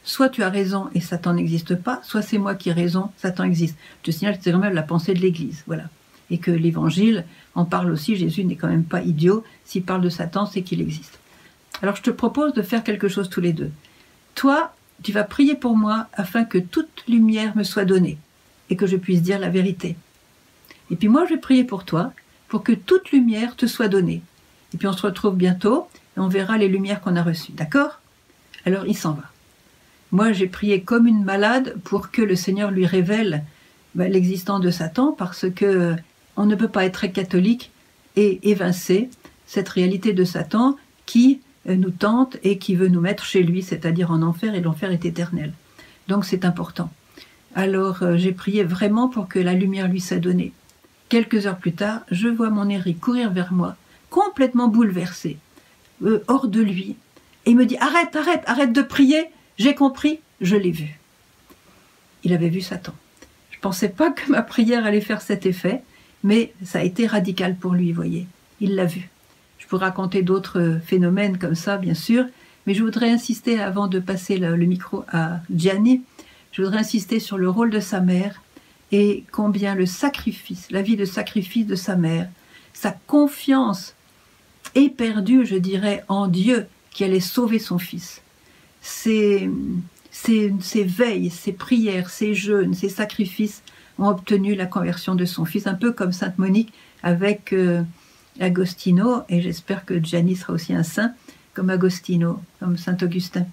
soit 0.05 0.29
tu 0.29 0.43
as 0.43 0.51
raison 0.51 0.89
et 0.95 1.01
Satan 1.01 1.35
n'existe 1.35 1.75
pas, 1.75 2.01
soit 2.05 2.23
c'est 2.23 2.39
moi 2.39 2.55
qui 2.55 2.71
ai 2.71 2.73
raison, 2.73 3.11
Satan 3.17 3.45
existe. 3.45 3.77
Je 4.05 4.11
signale 4.11 4.39
que 4.39 4.45
c'est 4.45 4.53
quand 4.53 4.59
même 4.59 4.75
la 4.75 4.83
pensée 4.83 5.15
de 5.15 5.21
l'Église. 5.21 5.65
Voilà. 5.67 5.85
Et 6.31 6.39
que 6.39 6.51
l'Évangile 6.51 7.25
en 7.55 7.65
parle 7.65 7.91
aussi. 7.91 8.17
Jésus 8.17 8.45
n'est 8.45 8.57
quand 8.57 8.69
même 8.69 8.85
pas 8.85 9.03
idiot. 9.03 9.45
S'il 9.65 9.83
parle 9.83 10.01
de 10.01 10.09
Satan, 10.09 10.47
c'est 10.47 10.63
qu'il 10.63 10.81
existe. 10.81 11.19
Alors 11.83 11.97
je 11.97 12.03
te 12.03 12.11
propose 12.11 12.53
de 12.55 12.63
faire 12.63 12.85
quelque 12.85 13.09
chose 13.09 13.29
tous 13.29 13.41
les 13.41 13.53
deux. 13.53 13.71
Toi, 14.35 14.73
tu 15.03 15.13
vas 15.13 15.25
prier 15.25 15.55
pour 15.55 15.77
moi 15.77 16.07
afin 16.13 16.45
que 16.45 16.59
toute 16.59 17.05
lumière 17.09 17.57
me 17.57 17.65
soit 17.65 17.85
donnée 17.85 18.19
et 18.69 18.77
que 18.77 18.87
je 18.87 18.97
puisse 18.97 19.23
dire 19.23 19.39
la 19.39 19.49
vérité. 19.49 19.97
Et 20.91 20.97
puis 20.97 21.09
moi, 21.09 21.25
je 21.25 21.35
vais 21.35 21.41
prier 21.41 21.65
pour 21.65 21.85
toi 21.85 22.13
pour 22.49 22.63
que 22.63 22.73
toute 22.73 23.13
lumière 23.13 23.57
te 23.57 23.67
soit 23.67 23.89
donnée. 23.89 24.23
Et 24.75 24.77
puis 24.77 24.87
on 24.89 24.93
se 24.93 25.03
retrouve 25.03 25.37
bientôt 25.37 25.89
on 26.21 26.29
verra 26.29 26.59
les 26.59 26.69
lumières 26.69 27.00
qu'on 27.00 27.17
a 27.17 27.23
reçues. 27.23 27.53
D'accord? 27.53 28.00
Alors 28.65 28.87
il 28.87 28.97
s'en 28.97 29.12
va. 29.12 29.25
Moi, 30.12 30.33
j'ai 30.33 30.49
prié 30.49 30.83
comme 30.83 31.07
une 31.07 31.25
malade 31.25 31.77
pour 31.85 32.11
que 32.11 32.23
le 32.23 32.37
Seigneur 32.37 32.71
lui 32.71 32.85
révèle 32.85 33.45
ben, 33.95 34.11
l'existence 34.11 34.61
de 34.61 34.71
Satan 34.71 35.12
parce 35.12 35.47
que 35.50 35.97
on 36.37 36.47
ne 36.47 36.55
peut 36.55 36.69
pas 36.69 36.85
être 36.85 36.95
très 36.95 37.12
catholique 37.12 37.71
et 38.17 38.41
évincer 38.50 39.09
cette 39.47 39.69
réalité 39.69 40.12
de 40.12 40.25
Satan 40.25 40.77
qui 41.07 41.41
euh, 41.69 41.77
nous 41.77 41.91
tente 41.91 42.37
et 42.43 42.59
qui 42.59 42.75
veut 42.75 42.89
nous 42.89 43.00
mettre 43.00 43.25
chez 43.25 43.43
lui, 43.43 43.62
c'est-à-dire 43.62 44.11
en 44.11 44.23
enfer, 44.23 44.55
et 44.55 44.61
l'enfer 44.61 44.91
est 44.91 45.05
éternel. 45.05 45.53
Donc 46.09 46.25
c'est 46.25 46.45
important. 46.45 46.91
Alors 47.55 48.03
euh, 48.03 48.17
j'ai 48.17 48.33
prié 48.33 48.65
vraiment 48.65 49.09
pour 49.09 49.29
que 49.29 49.39
la 49.39 49.55
lumière 49.55 49.89
lui 49.89 50.00
soit 50.00 50.19
donnée. 50.19 50.53
Quelques 51.09 51.47
heures 51.47 51.59
plus 51.59 51.73
tard, 51.73 52.00
je 52.11 52.29
vois 52.29 52.50
mon 52.50 52.69
Eric 52.69 53.00
courir 53.00 53.31
vers 53.33 53.53
moi, 53.53 53.77
complètement 54.09 54.69
bouleversé, 54.69 55.39
euh, 56.02 56.23
hors 56.28 56.49
de 56.49 56.61
lui, 56.61 56.97
et 57.47 57.50
il 57.50 57.57
me 57.57 57.66
dit 57.66 57.76
Arrête, 57.78 58.14
arrête, 58.16 58.42
arrête 58.47 58.73
de 58.73 58.83
prier, 58.83 59.26
j'ai 59.59 59.75
compris, 59.75 60.21
je 60.40 60.57
l'ai 60.57 60.71
vu. 60.71 60.99
Il 62.25 62.33
avait 62.33 62.49
vu 62.49 62.61
Satan. 62.61 62.95
Je 63.50 63.57
ne 63.57 63.62
pensais 63.62 63.88
pas 63.88 64.11
que 64.11 64.30
ma 64.30 64.42
prière 64.42 64.85
allait 64.85 65.00
faire 65.00 65.23
cet 65.23 65.47
effet, 65.47 65.83
mais 66.23 66.52
ça 66.64 66.80
a 66.80 66.83
été 66.83 67.07
radical 67.07 67.57
pour 67.57 67.73
lui, 67.73 67.92
voyez. 67.92 68.26
Il 68.61 68.75
l'a 68.75 68.85
vu 68.85 69.11
peux 69.71 69.76
raconter 69.76 70.23
d'autres 70.23 70.80
phénomènes 70.85 71.38
comme 71.38 71.54
ça, 71.54 71.76
bien 71.76 71.95
sûr, 71.95 72.26
mais 72.66 72.75
je 72.75 72.83
voudrais 72.83 73.09
insister, 73.09 73.61
avant 73.61 73.87
de 73.87 74.00
passer 74.00 74.37
le, 74.37 74.57
micro 74.57 75.04
à 75.12 75.38
Gianni, 75.54 76.02
je 76.50 76.62
voudrais 76.62 76.80
insister 76.80 77.21
sur 77.21 77.38
le 77.38 77.49
rôle 77.49 77.71
de 77.71 77.78
sa 77.78 78.00
mère 78.00 78.42
et 78.90 79.23
combien 79.30 79.76
le 79.76 79.87
sacrifice, 79.87 80.66
la 80.73 80.83
vie 80.83 80.97
de 80.97 81.04
sacrifice 81.04 81.66
de 81.66 81.76
sa 81.76 81.95
mère, 81.95 82.28
sa 82.73 82.90
confiance 83.07 83.95
éperdue, 84.75 85.47
je 85.47 85.57
dirais, 85.57 86.05
en 86.09 86.27
Dieu 86.27 86.67
qui 86.91 87.05
allait 87.05 87.21
sauver 87.21 87.59
son 87.59 87.79
fils. 87.79 88.23
Ses, 88.83 89.50
ses, 90.11 90.53
ses 90.61 90.85
veilles, 90.85 91.31
ses 91.31 91.53
prières, 91.53 92.11
ses 92.11 92.35
jeûnes, 92.35 92.75
ses 92.75 92.89
sacrifices 92.89 93.62
ont 93.99 94.09
obtenu 94.09 94.55
la 94.55 94.67
conversion 94.67 95.15
de 95.15 95.25
son 95.25 95.45
fils, 95.45 95.67
un 95.67 95.75
peu 95.75 95.93
comme 95.93 96.12
Sainte 96.12 96.39
Monique 96.39 96.73
avec 97.03 97.53
euh, 97.53 97.83
Agostino, 98.41 99.23
et 99.29 99.43
j'espère 99.43 99.85
que 99.85 100.03
Gianni 100.03 100.37
sera 100.37 100.53
aussi 100.53 100.73
un 100.73 100.83
saint, 100.83 101.12
comme 101.55 101.71
Agostino, 101.71 102.41
comme 102.59 102.77
Saint 102.77 102.97
Augustin. 103.03 103.47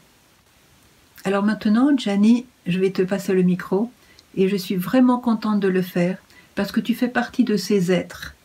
Alors 1.26 1.44
maintenant, 1.44 1.96
Gianni, 1.98 2.46
je 2.66 2.80
vais 2.80 2.92
te 2.92 3.02
passer 3.02 3.34
le 3.34 3.44
micro, 3.44 3.92
et 4.36 4.48
je 4.48 4.56
suis 4.56 4.76
vraiment 4.76 5.20
contente 5.20 5.60
de 5.60 5.68
le 5.68 5.82
faire, 5.82 6.18
parce 6.56 6.72
que 6.72 6.80
tu 6.80 6.96
fais 6.96 7.08
partie 7.08 7.44
de 7.44 7.58
ces 7.58 7.92
êtres 7.92 8.36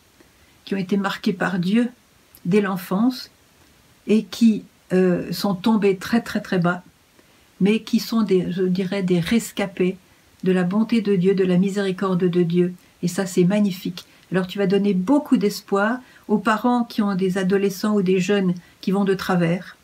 qui 0.64 0.74
ont 0.74 0.78
été 0.78 0.96
marqués 0.96 1.32
par 1.32 1.58
Dieu 1.58 1.90
dès 2.44 2.60
l'enfance, 2.60 3.30
et 4.06 4.24
qui 4.24 4.64
euh, 4.92 5.32
sont 5.32 5.54
tombés 5.54 5.96
très 5.96 6.20
très 6.20 6.40
très 6.40 6.58
bas, 6.58 6.82
mais 7.60 7.80
qui 7.80 8.00
sont 8.00 8.22
des, 8.22 8.50
je 8.50 8.62
dirais, 8.62 9.02
des 9.02 9.20
rescapés 9.20 9.96
de 10.42 10.52
la 10.52 10.64
bonté 10.64 11.00
de 11.00 11.14
Dieu, 11.14 11.34
de 11.34 11.44
la 11.44 11.56
miséricorde 11.56 12.24
de 12.24 12.42
Dieu. 12.42 12.74
Et 13.02 13.08
ça, 13.08 13.26
c'est 13.26 13.44
magnifique. 13.44 14.04
Alors 14.32 14.46
tu 14.46 14.58
vas 14.58 14.66
donner 14.66 14.94
beaucoup 14.94 15.36
d'espoir 15.36 15.98
aux 16.26 16.38
parents 16.38 16.84
qui 16.84 17.02
ont 17.02 17.14
des 17.14 17.36
adolescents 17.36 17.94
ou 17.94 18.02
des 18.02 18.18
jeunes 18.18 18.54
qui 18.80 18.90
vont 18.90 19.04
de 19.04 19.12
travers. 19.12 19.76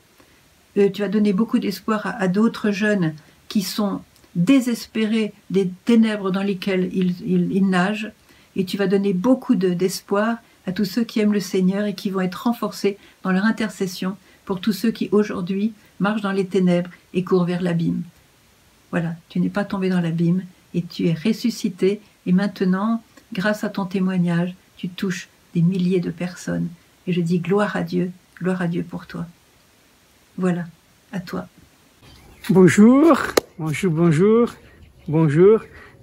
Euh, 0.78 0.88
tu 0.88 1.02
vas 1.02 1.08
donner 1.08 1.34
beaucoup 1.34 1.58
d'espoir 1.58 2.14
à, 2.18 2.28
d'autres 2.28 2.70
jeunes 2.70 3.14
qui 3.48 3.60
sont 3.60 4.00
désespérés 4.36 5.34
des 5.50 5.70
ténèbres 5.84 6.30
dans 6.30 6.42
lesquelles 6.42 6.90
ils, 6.94 7.68
nagent. 7.68 8.10
Et 8.56 8.64
tu 8.64 8.78
vas 8.78 8.86
donner 8.86 9.12
beaucoup 9.12 9.54
d'espoir 9.54 10.38
à 10.68 10.72
tous 10.72 10.84
ceux 10.84 11.02
qui 11.02 11.18
aiment 11.20 11.32
le 11.32 11.40
Seigneur 11.40 11.86
et 11.86 11.94
qui 11.94 12.10
vont 12.10 12.20
être 12.20 12.42
renforcés 12.42 12.98
dans 13.22 13.32
leur 13.32 13.46
intercession 13.46 14.18
pour 14.44 14.60
tous 14.60 14.74
ceux 14.74 14.90
qui 14.90 15.08
aujourd'hui 15.12 15.72
marchent 15.98 16.20
dans 16.20 16.30
les 16.30 16.46
ténèbres 16.46 16.90
et 17.14 17.24
courent 17.24 17.46
vers 17.46 17.62
l'abîme. 17.62 18.02
Voilà, 18.90 19.14
tu 19.30 19.40
n'es 19.40 19.48
pas 19.48 19.64
tombé 19.64 19.88
dans 19.88 20.02
l'abîme 20.02 20.42
et 20.74 20.82
tu 20.82 21.06
es 21.06 21.14
ressuscité 21.14 22.02
et 22.26 22.32
maintenant 22.32 23.02
grâce 23.32 23.64
à 23.64 23.70
ton 23.70 23.86
témoignage, 23.86 24.54
tu 24.76 24.90
touches 24.90 25.30
des 25.54 25.62
milliers 25.62 26.00
de 26.00 26.10
personnes. 26.10 26.68
Et 27.06 27.14
je 27.14 27.22
dis 27.22 27.38
gloire 27.38 27.74
à 27.74 27.82
Dieu, 27.82 28.10
gloire 28.38 28.60
à 28.60 28.66
Dieu 28.66 28.82
pour 28.82 29.06
toi. 29.06 29.24
Voilà, 30.36 30.66
à 31.12 31.20
toi. 31.20 31.46
Bonjour, 32.50 33.16
bonjour, 33.58 33.90
bonjour, 33.90 34.50
bonjour. 35.08 35.60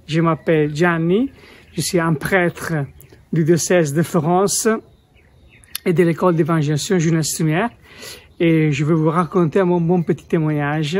Je 0.07 0.21
m'appelle 0.21 0.75
Gianni, 0.75 1.29
je 1.73 1.81
suis 1.81 1.99
un 1.99 2.15
prêtre 2.15 2.73
du 3.35 3.43
diocèse 3.43 3.93
de 3.93 4.01
Florence 4.01 4.65
et 5.85 5.91
de 5.91 6.03
l'école 6.03 6.37
d'évangélisation 6.37 6.97
jeunesse 6.99 7.43
Et 8.39 8.71
je 8.71 8.85
vais 8.85 8.93
vous 8.93 9.09
raconter 9.09 9.61
mon 9.63 9.81
bon 9.81 10.03
petit 10.03 10.25
témoignage 10.25 10.97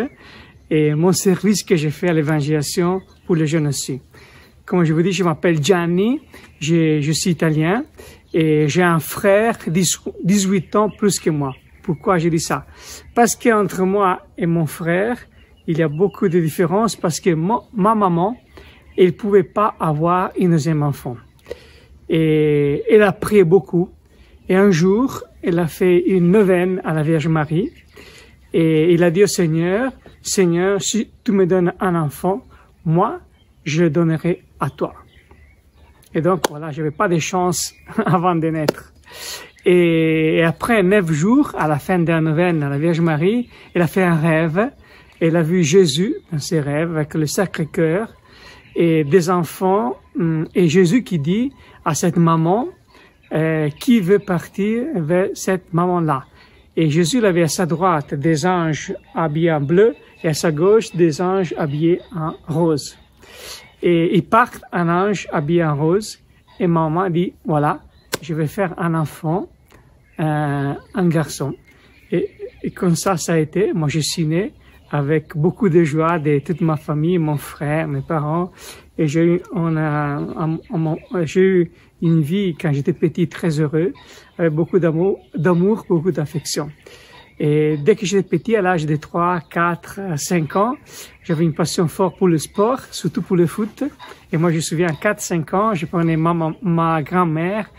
et 0.69 0.93
mon 0.95 1.13
service 1.13 1.63
que 1.63 1.77
j'ai 1.77 1.91
fait 1.91 2.09
à 2.09 2.13
l'évangélisation 2.13 3.01
pour 3.25 3.37
les 3.37 3.47
jeunes 3.47 3.67
aussi. 3.67 4.01
Comme 4.65 4.83
je 4.83 4.93
vous 4.93 5.01
dis, 5.01 5.13
je 5.13 5.23
m'appelle 5.23 5.63
Gianni, 5.63 6.19
je, 6.59 7.11
suis 7.13 7.31
italien 7.31 7.85
et 8.33 8.67
j'ai 8.67 8.83
un 8.83 8.99
frère 8.99 9.57
18 9.65 10.75
ans 10.75 10.89
plus 10.89 11.19
que 11.19 11.29
moi. 11.29 11.55
Pourquoi 11.83 12.17
je 12.17 12.27
dis 12.27 12.41
ça? 12.41 12.65
Parce 13.13 13.37
qu'entre 13.37 13.83
moi 13.83 14.27
et 14.37 14.45
mon 14.45 14.65
frère, 14.65 15.17
il 15.67 15.77
y 15.77 15.83
a 15.83 15.87
beaucoup 15.87 16.27
de 16.27 16.41
différences 16.41 16.97
parce 16.97 17.21
que 17.21 17.29
ma, 17.29 17.95
maman, 17.95 18.35
elle 18.97 19.13
pouvait 19.13 19.43
pas 19.43 19.73
avoir 19.79 20.31
une 20.37 20.51
deuxième 20.51 20.83
enfant. 20.83 21.15
Et 22.09 22.83
elle 22.89 23.03
a 23.03 23.11
prié 23.11 23.43
beaucoup. 23.43 23.89
Et 24.47 24.55
un 24.55 24.71
jour, 24.71 25.23
elle 25.41 25.59
a 25.59 25.67
fait 25.67 25.99
une 25.99 26.31
neuvaine 26.31 26.81
à 26.83 26.93
la 26.93 27.03
Vierge 27.03 27.27
Marie. 27.27 27.71
Et 28.53 28.93
il 28.93 29.03
a 29.03 29.11
dit 29.11 29.23
au 29.23 29.27
Seigneur, 29.27 29.91
Seigneur, 30.21 30.81
si 30.81 31.09
tu 31.23 31.31
me 31.31 31.45
donnes 31.45 31.73
un 31.79 31.95
enfant, 31.95 32.45
moi, 32.85 33.19
je 33.63 33.83
le 33.83 33.89
donnerai 33.89 34.43
à 34.59 34.69
toi. 34.69 34.93
Et 36.13 36.21
donc, 36.21 36.49
voilà, 36.49 36.71
je 36.71 36.77
n'avais 36.81 36.95
pas 36.95 37.07
de 37.07 37.19
chance 37.19 37.73
avant 38.05 38.35
de 38.35 38.47
naître. 38.47 38.93
Et 39.65 40.43
après 40.43 40.83
neuf 40.83 41.11
jours, 41.11 41.51
à 41.57 41.67
la 41.67 41.79
fin 41.79 41.97
de 41.97 42.07
la 42.07 42.21
neuvaine 42.21 42.61
à 42.61 42.69
la 42.69 42.77
Vierge 42.77 43.01
Marie, 43.01 43.49
elle 43.73 43.81
a 43.81 43.87
fait 43.87 44.03
un 44.03 44.15
rêve. 44.15 44.71
Elle 45.19 45.35
a 45.35 45.41
vu 45.41 45.63
Jésus 45.63 46.15
dans 46.31 46.39
ses 46.39 46.59
rêves 46.59 46.95
avec 46.95 47.15
le 47.15 47.25
Sacré-Cœur 47.25 48.13
et 48.75 49.03
des 49.03 49.29
enfants. 49.29 49.97
Hum, 50.17 50.47
et 50.55 50.67
Jésus 50.67 51.03
qui 51.03 51.19
dit 51.19 51.51
à 51.83 51.93
cette 51.93 52.17
maman 52.17 52.67
euh, 53.33 53.69
qui 53.69 53.99
veut 53.99 54.19
partir 54.19 54.85
vers 54.95 55.29
cette 55.33 55.73
maman-là. 55.73 56.25
Et 56.77 56.89
Jésus 56.89 57.25
avait 57.25 57.43
à 57.43 57.47
sa 57.47 57.65
droite 57.65 58.13
des 58.13 58.45
anges 58.45 58.93
habillés 59.13 59.51
en 59.51 59.61
bleu 59.61 59.95
et 60.23 60.29
à 60.29 60.33
sa 60.33 60.51
gauche 60.51 60.95
des 60.95 61.21
anges 61.21 61.53
habillés 61.57 62.01
en 62.15 62.33
rose. 62.47 62.97
Et 63.81 64.15
ils 64.15 64.25
partent 64.25 64.63
un 64.71 64.89
ange 64.89 65.27
habillé 65.31 65.63
en 65.63 65.75
rose. 65.75 66.19
Et 66.59 66.67
maman 66.67 67.09
dit, 67.09 67.33
voilà, 67.45 67.81
je 68.21 68.33
vais 68.33 68.47
faire 68.47 68.73
un 68.77 68.93
enfant, 68.93 69.47
euh, 70.19 70.73
un 70.93 71.07
garçon. 71.07 71.53
Et, 72.11 72.29
et, 72.63 72.71
comme 72.71 72.95
ça, 72.95 73.17
ça 73.17 73.33
a 73.33 73.37
été. 73.37 73.73
Moi, 73.73 73.89
je 73.89 73.99
suis 73.99 74.25
né 74.25 74.53
avec 74.91 75.35
beaucoup 75.35 75.69
de 75.69 75.83
joie 75.83 76.19
de 76.19 76.39
toute 76.39 76.61
ma 76.61 76.77
famille, 76.77 77.17
mon 77.17 77.37
frère, 77.37 77.87
mes 77.87 78.01
parents. 78.01 78.51
Et 78.97 79.07
j'ai 79.07 79.25
eu, 79.25 79.41
on 79.53 79.75
a, 79.77 80.21
j'ai 81.23 81.41
eu 81.41 81.71
une 82.01 82.21
vie 82.21 82.55
quand 82.59 82.71
j'étais 82.71 82.93
petit 82.93 83.27
très 83.27 83.59
heureux, 83.59 83.93
avec 84.37 84.53
beaucoup 84.53 84.79
d'amour, 84.79 85.85
beaucoup 85.89 86.11
d'affection. 86.11 86.69
Et 87.37 87.77
dès 87.77 87.95
que 87.95 88.05
j'étais 88.05 88.37
petit, 88.37 88.55
à 88.55 88.61
l'âge 88.61 88.85
de 88.85 88.95
3, 88.95 89.41
4, 89.49 90.17
5 90.17 90.55
ans, 90.55 90.75
j'avais 91.23 91.43
une 91.43 91.53
passion 91.53 91.87
forte 91.87 92.17
pour 92.17 92.29
le 92.29 92.37
sport, 92.37 92.79
surtout 92.91 93.21
pour 93.21 93.35
le 93.35 93.45
foot. 93.45 93.83
Et 94.31 94.37
moi, 94.37 94.51
je 94.51 94.57
me 94.57 94.61
souviens, 94.61 94.87
à 94.87 94.93
4, 94.93 95.19
5 95.19 95.53
ans, 95.53 95.73
je 95.73 95.85
prenais 95.85 96.15
ma, 96.15 96.53
ma, 96.61 97.03
grand-mère, 97.03 97.69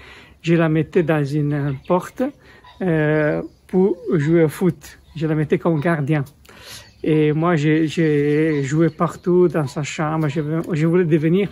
je 0.43 0.55
la 0.55 0.69
mettais 0.69 1.03
dans 1.03 1.25
une 1.25 1.77
porte 1.89 2.23
euh, 2.83 3.41
pour 3.67 3.97
jouer 4.13 4.45
au 4.45 4.49
foot. 4.49 4.99
Je 5.17 5.27
la 5.27 5.35
mettais 5.35 5.59
comme 5.59 5.81
gardien. 5.81 6.25
Et 7.09 7.33
moi, 7.33 7.55
j'ai 7.55 8.65
joué 8.65 8.91
partout 8.91 9.47
dans 9.47 9.69
sa 9.69 9.85
chambre. 9.85 10.27
Je, 10.27 10.41
je 10.73 10.87
voulais 10.89 11.05
devenir 11.05 11.49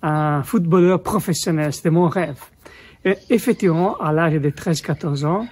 un 0.00 0.44
footballeur 0.44 1.02
professionnel. 1.02 1.72
C'était 1.72 1.90
mon 1.90 2.06
rêve. 2.06 2.40
Et 3.04 3.16
effectivement, 3.28 3.96
à 3.96 4.12
l'âge 4.12 4.34
de 4.34 4.50
13-14 4.50 5.26
ans, 5.26 5.48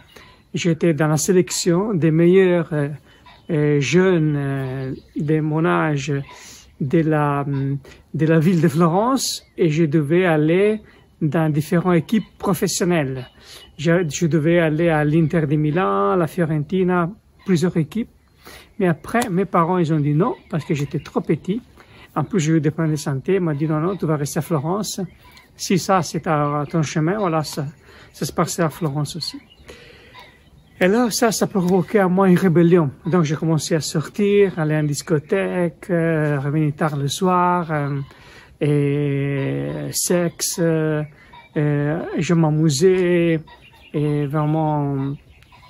j'étais 0.55 0.95
dans 0.95 1.09
la 1.09 1.17
sélection 1.17 1.93
des 1.93 2.13
meilleurs 2.13 2.73
euh, 2.73 2.89
euh, 3.51 3.81
jeunes 3.81 4.37
euh, 4.37 4.95
de 5.17 5.41
mon 5.41 5.65
âge 5.65 6.13
de 6.81 7.01
la, 7.01 7.45
de 8.15 8.27
la 8.27 8.39
ville 8.39 8.61
de 8.61 8.69
Florence 8.69 9.45
et 9.59 9.71
je 9.71 9.87
devais 9.87 10.25
aller 10.25 10.81
dans 11.21 11.51
différentes 11.53 11.97
équipes 11.97 12.39
professionnelles. 12.39 13.27
Je, 13.77 14.09
je 14.09 14.27
devais 14.29 14.61
aller 14.61 14.89
à 14.89 15.05
l'Inter 15.05 15.49
de 15.49 15.57
Milan, 15.57 16.13
à 16.13 16.17
la 16.17 16.29
Fiorentina, 16.29 17.11
plusieurs 17.45 17.77
équipes. 17.77 18.09
Mais 18.83 18.89
après, 18.89 19.31
mes 19.31 19.45
parents, 19.45 19.79
ils 19.79 19.95
ont 19.95 20.01
dit 20.01 20.13
non 20.13 20.35
parce 20.51 20.65
que 20.65 20.75
j'étais 20.75 20.99
trop 20.99 21.21
petit. 21.21 21.63
En 22.17 22.25
plus, 22.25 22.41
j'ai 22.41 22.55
eu 22.55 22.61
des 22.61 22.73
problèmes 22.73 22.91
de 22.91 22.99
santé. 22.99 23.37
Ils 23.37 23.41
m'ont 23.41 23.55
dit 23.55 23.69
non, 23.69 23.79
non, 23.79 23.97
tu 23.97 24.07
vas 24.07 24.17
rester 24.17 24.41
à 24.41 24.43
Florence. 24.43 25.01
Si 25.55 25.79
ça, 25.79 26.03
c'est 26.03 26.23
ton 26.23 26.83
chemin, 26.83 27.17
voilà, 27.17 27.45
ça, 27.45 27.65
ça 28.13 28.27
se 28.27 28.33
passait 28.33 28.63
à 28.63 28.71
Florence 28.71 29.15
aussi. 29.15 29.39
Et 30.81 30.89
là, 30.89 31.13
ça, 31.13 31.31
ça 31.31 31.47
provoquait 31.47 32.01
à 32.01 32.09
moi 32.09 32.29
une 32.29 32.37
rébellion. 32.37 32.91
Donc, 33.07 33.23
j'ai 33.23 33.37
commencé 33.37 33.77
à 33.77 33.81
sortir, 33.81 34.59
aller 34.59 34.75
en 34.75 34.83
discothèque, 34.83 35.87
euh, 35.89 36.41
revenir 36.41 36.75
tard 36.75 36.97
le 36.97 37.07
soir, 37.07 37.69
euh, 37.71 38.01
et 38.61 39.91
sexe, 39.93 40.59
euh, 40.59 41.05
je 41.55 42.35
m'amusais, 42.35 43.39
et 43.95 44.27
vraiment, 44.27 45.15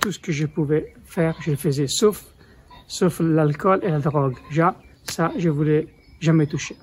tout 0.00 0.12
ce 0.12 0.19
que 0.19 0.33
je 0.33 0.47
pouvais 0.47 0.95
faire, 1.04 1.37
je 1.42 1.50
le 1.50 1.57
faisais, 1.59 1.88
sauf, 1.88 2.32
sauf 2.93 3.21
l'alcool 3.21 3.81
et 3.83 3.91
la 3.91 4.01
drogue. 4.01 4.37
Ja, 4.51 4.77
ça, 5.05 5.33
je 5.39 5.49
voulais 5.49 5.89
jamais 6.21 6.47
toucher. 6.47 6.77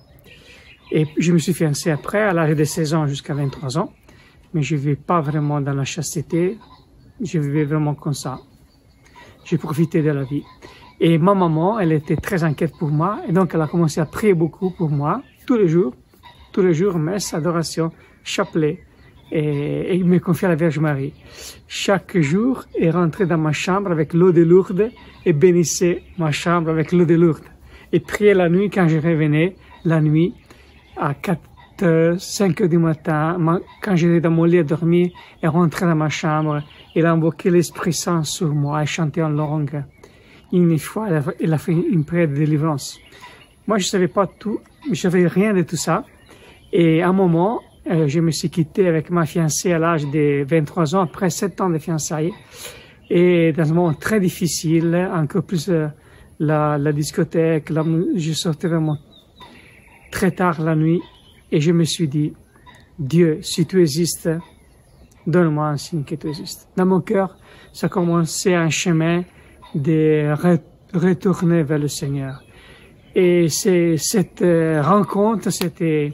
Et 0.92 1.06
je 1.18 1.32
me 1.32 1.38
suis 1.38 1.54
fiancé 1.54 1.92
après, 1.92 2.24
à 2.24 2.34
l'âge 2.34 2.56
de 2.56 2.64
16 2.64 2.94
ans 2.96 3.06
jusqu'à 3.06 3.36
23 3.36 3.78
ans, 3.78 3.94
mais 4.54 4.64
je 4.64 4.74
ne 4.74 4.80
vivais 4.80 4.96
pas 4.96 5.22
vraiment 5.22 5.62
dans 5.62 5.74
la 5.74 5.86
chasteté, 5.86 6.58
je 7.22 7.38
vivais 7.38 7.64
vraiment 7.64 7.94
comme 7.94 8.16
ça. 8.16 8.40
J'ai 9.46 9.60
profité 9.60 10.02
de 10.02 10.10
la 10.10 10.24
vie. 10.24 10.44
Et 11.00 11.20
ma 11.20 11.36
maman, 11.36 11.80
elle 11.80 11.92
était 11.92 12.16
très 12.16 12.44
inquiète 12.44 12.74
pour 12.80 12.90
moi, 12.90 13.22
et 13.28 13.32
donc 13.32 13.52
elle 13.54 13.62
a 13.62 13.68
commencé 13.68 14.02
à 14.02 14.08
prier 14.08 14.34
beaucoup 14.34 14.72
pour 14.72 14.90
moi, 14.90 15.22
tous 15.46 15.58
les 15.58 15.68
jours, 15.68 15.94
tous 16.52 16.64
les 16.64 16.74
jours, 16.74 16.98
messe, 16.98 17.36
adoration, 17.36 17.92
chapelet, 18.24 18.84
et, 19.32 19.96
et 19.96 20.04
me 20.04 20.20
confiait 20.20 20.48
à 20.48 20.50
la 20.50 20.56
Vierge 20.56 20.80
Marie. 20.80 21.14
Chaque 21.68 22.20
jour, 22.20 22.64
elle 22.80 22.92
rentrait 22.92 23.26
dans 23.26 23.38
ma 23.38 23.52
chambre 23.52 23.92
avec 23.92 24.14
l'eau 24.14 24.32
de 24.32 24.44
Lourdes 24.44 24.90
et 25.26 25.34
bénissait 25.34 26.04
ma 26.18 26.32
chambre 26.32 26.70
avec 26.70 26.92
l'eau 26.92 27.06
de 27.06 27.16
Lourdes. 27.16 27.50
Et 27.92 28.00
priait 28.00 28.34
la 28.34 28.50
nuit 28.50 28.70
quand 28.70 28.88
je 28.88 28.98
revenais, 28.98 29.56
la 29.86 30.02
nuit, 30.02 30.34
à 30.98 31.14
4 31.14 31.40
5 32.18 32.62
heures 32.62 32.70
du 32.70 32.78
matin, 32.78 33.38
quand 33.82 33.96
j'étais 33.96 34.20
dans 34.20 34.32
mon 34.32 34.44
lit 34.44 34.60
à 34.60 34.64
dormir, 34.64 35.12
elle 35.42 35.50
rentrait 35.50 35.86
dans 35.86 35.96
ma 35.96 36.10
chambre, 36.10 36.62
elle 36.94 37.06
a 37.06 37.14
invoqué 37.14 37.50
l'Esprit 37.50 37.94
Saint 37.94 38.24
sur 38.24 38.54
moi 38.54 38.84
et 38.84 38.86
chantait 38.86 39.22
en 39.22 39.30
langue. 39.30 39.84
Une 40.52 40.78
fois, 40.78 41.08
elle 41.40 41.54
a, 41.54 41.58
fait 41.58 41.72
une 41.72 42.04
prière 42.04 42.28
de 42.28 42.34
délivrance. 42.34 43.00
Moi, 43.68 43.78
je 43.78 43.86
savais 43.86 44.08
pas 44.08 44.28
tout, 44.28 44.60
je 44.92 45.00
savais 45.00 45.28
rien 45.28 45.54
de 45.54 45.62
tout 45.62 45.78
ça. 45.78 46.04
Et 46.74 47.02
à 47.02 47.10
un 47.10 47.14
moment, 47.14 47.62
euh, 47.90 48.08
je 48.08 48.20
me 48.20 48.32
suis 48.32 48.50
quitté 48.50 48.88
avec 48.88 49.10
ma 49.10 49.26
fiancée 49.26 49.74
à 49.74 49.80
l'âge 49.80 50.06
de 50.06 50.46
23 50.48 50.96
ans, 50.96 51.02
après 51.02 51.30
7 51.30 51.62
ans 51.62 51.70
de 51.70 51.80
fiançailles. 51.80 52.34
Et 53.10 53.52
dans 53.54 53.72
un 53.72 53.74
moment 53.74 53.94
très 53.94 54.20
difficile, 54.20 55.10
encore 55.12 55.44
plus 55.44 55.70
euh, 55.70 55.88
la, 56.40 56.78
discothèque, 56.92 57.72
je 58.16 58.34
sortais 58.34 58.68
vraiment 58.68 58.98
très 60.12 60.32
tard 60.32 60.62
la 60.62 60.76
nuit 60.76 61.02
et 61.52 61.60
je 61.60 61.72
me 61.72 61.84
suis 61.84 62.08
dit, 62.08 62.34
Dieu, 63.00 63.40
si 63.42 63.66
tu 63.66 63.82
existes, 63.82 64.30
donne-moi 65.26 65.68
un 65.70 65.78
signe 65.78 66.04
que 66.04 66.16
tu 66.16 66.28
existes. 66.30 66.68
Dans 66.78 66.86
mon 66.86 67.02
cœur, 67.02 67.38
ça 67.74 67.88
a 67.88 67.90
commencé 67.90 68.54
un 68.54 68.70
chemin 68.70 69.24
de 69.74 70.32
retourner 70.94 71.64
vers 71.64 71.80
le 71.80 71.88
Seigneur. 71.88 72.44
Et 73.16 73.48
cette 73.50 74.44
euh, 74.44 74.82
rencontre 74.84 75.50
s'était 75.50 76.14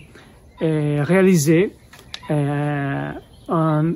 réalisée 0.62 1.74
euh, 2.32 3.12
en 3.48 3.94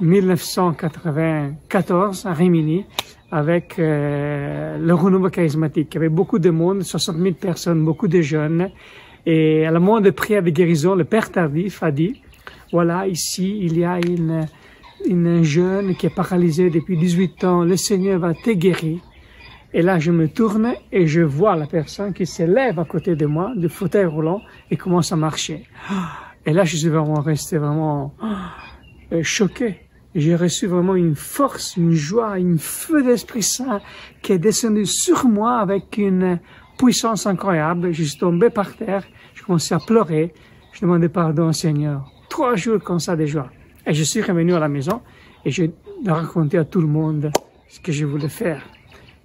1994 0.00 2.26
à 2.26 2.34
Rimini 2.34 2.84
avec 3.30 3.78
euh, 3.78 4.76
le 4.78 4.94
renouveau 4.94 5.30
charismatique. 5.30 5.88
Il 5.92 5.94
y 5.94 5.98
avait 5.98 6.10
beaucoup 6.10 6.38
de 6.38 6.50
monde, 6.50 6.82
60 6.82 7.16
000 7.16 7.32
personnes, 7.34 7.82
beaucoup 7.84 8.08
de 8.08 8.20
jeunes. 8.20 8.68
Et 9.24 9.64
à 9.64 9.70
la 9.70 9.80
moment 9.80 10.02
de 10.02 10.10
prière 10.10 10.42
de 10.42 10.50
guérison, 10.50 10.94
le 10.94 11.04
Père 11.04 11.32
Tardif 11.32 11.82
a 11.82 11.90
dit, 11.90 12.20
voilà, 12.72 13.06
ici, 13.06 13.58
il 13.62 13.78
y 13.78 13.84
a 13.84 13.98
une, 13.98 14.46
une 15.06 15.42
jeune 15.42 15.96
qui 15.96 16.04
est 16.06 16.14
paralysée 16.14 16.68
depuis 16.68 16.98
18 16.98 17.44
ans, 17.44 17.64
le 17.64 17.76
Seigneur 17.76 18.18
va 18.18 18.34
te 18.34 18.50
guérir. 18.50 18.98
Et 19.74 19.82
là, 19.82 19.98
je 19.98 20.10
me 20.10 20.28
tourne 20.28 20.74
et 20.92 21.06
je 21.06 21.20
vois 21.20 21.56
la 21.56 21.66
personne 21.66 22.14
qui 22.14 22.24
s'élève 22.24 22.78
à 22.78 22.84
côté 22.84 23.16
de 23.16 23.26
moi, 23.26 23.52
du 23.54 23.68
fauteuil 23.68 24.06
roulant, 24.06 24.40
et 24.70 24.76
commence 24.76 25.12
à 25.12 25.16
marcher. 25.16 25.64
Et 26.46 26.52
là, 26.52 26.64
je 26.64 26.76
suis 26.76 26.88
vraiment 26.88 27.20
resté 27.20 27.58
vraiment 27.58 28.14
euh, 29.12 29.22
choqué 29.22 29.84
j'ai 30.14 30.36
reçu 30.36 30.66
vraiment 30.66 30.94
une 30.94 31.16
force, 31.16 31.76
une 31.76 31.92
joie, 31.92 32.38
une 32.38 32.58
feu 32.58 33.02
d'Esprit 33.02 33.42
Saint 33.42 33.80
qui 34.22 34.32
est 34.32 34.38
descendu 34.38 34.86
sur 34.86 35.26
moi 35.26 35.58
avec 35.58 35.98
une 35.98 36.38
puissance 36.78 37.26
incroyable. 37.26 37.92
Je 37.92 38.04
suis 38.04 38.18
tombé 38.18 38.50
par 38.50 38.76
terre, 38.76 39.04
je 39.34 39.42
commençais 39.42 39.74
à 39.74 39.80
pleurer, 39.80 40.32
je 40.72 40.80
demandais 40.80 41.08
pardon 41.08 41.48
au 41.48 41.52
Seigneur. 41.52 42.08
Trois 42.28 42.54
jours 42.56 42.80
comme 42.80 43.00
ça 43.00 43.16
de 43.16 43.26
joie. 43.26 43.50
Et 43.86 43.92
je 43.92 44.02
suis 44.02 44.22
revenu 44.22 44.54
à 44.54 44.60
la 44.60 44.68
maison 44.68 45.02
et 45.44 45.50
j'ai 45.50 45.72
raconté 46.06 46.58
à 46.58 46.64
tout 46.64 46.80
le 46.80 46.86
monde 46.86 47.30
ce 47.68 47.80
que 47.80 47.92
je 47.92 48.06
voulais 48.06 48.28
faire. 48.28 48.62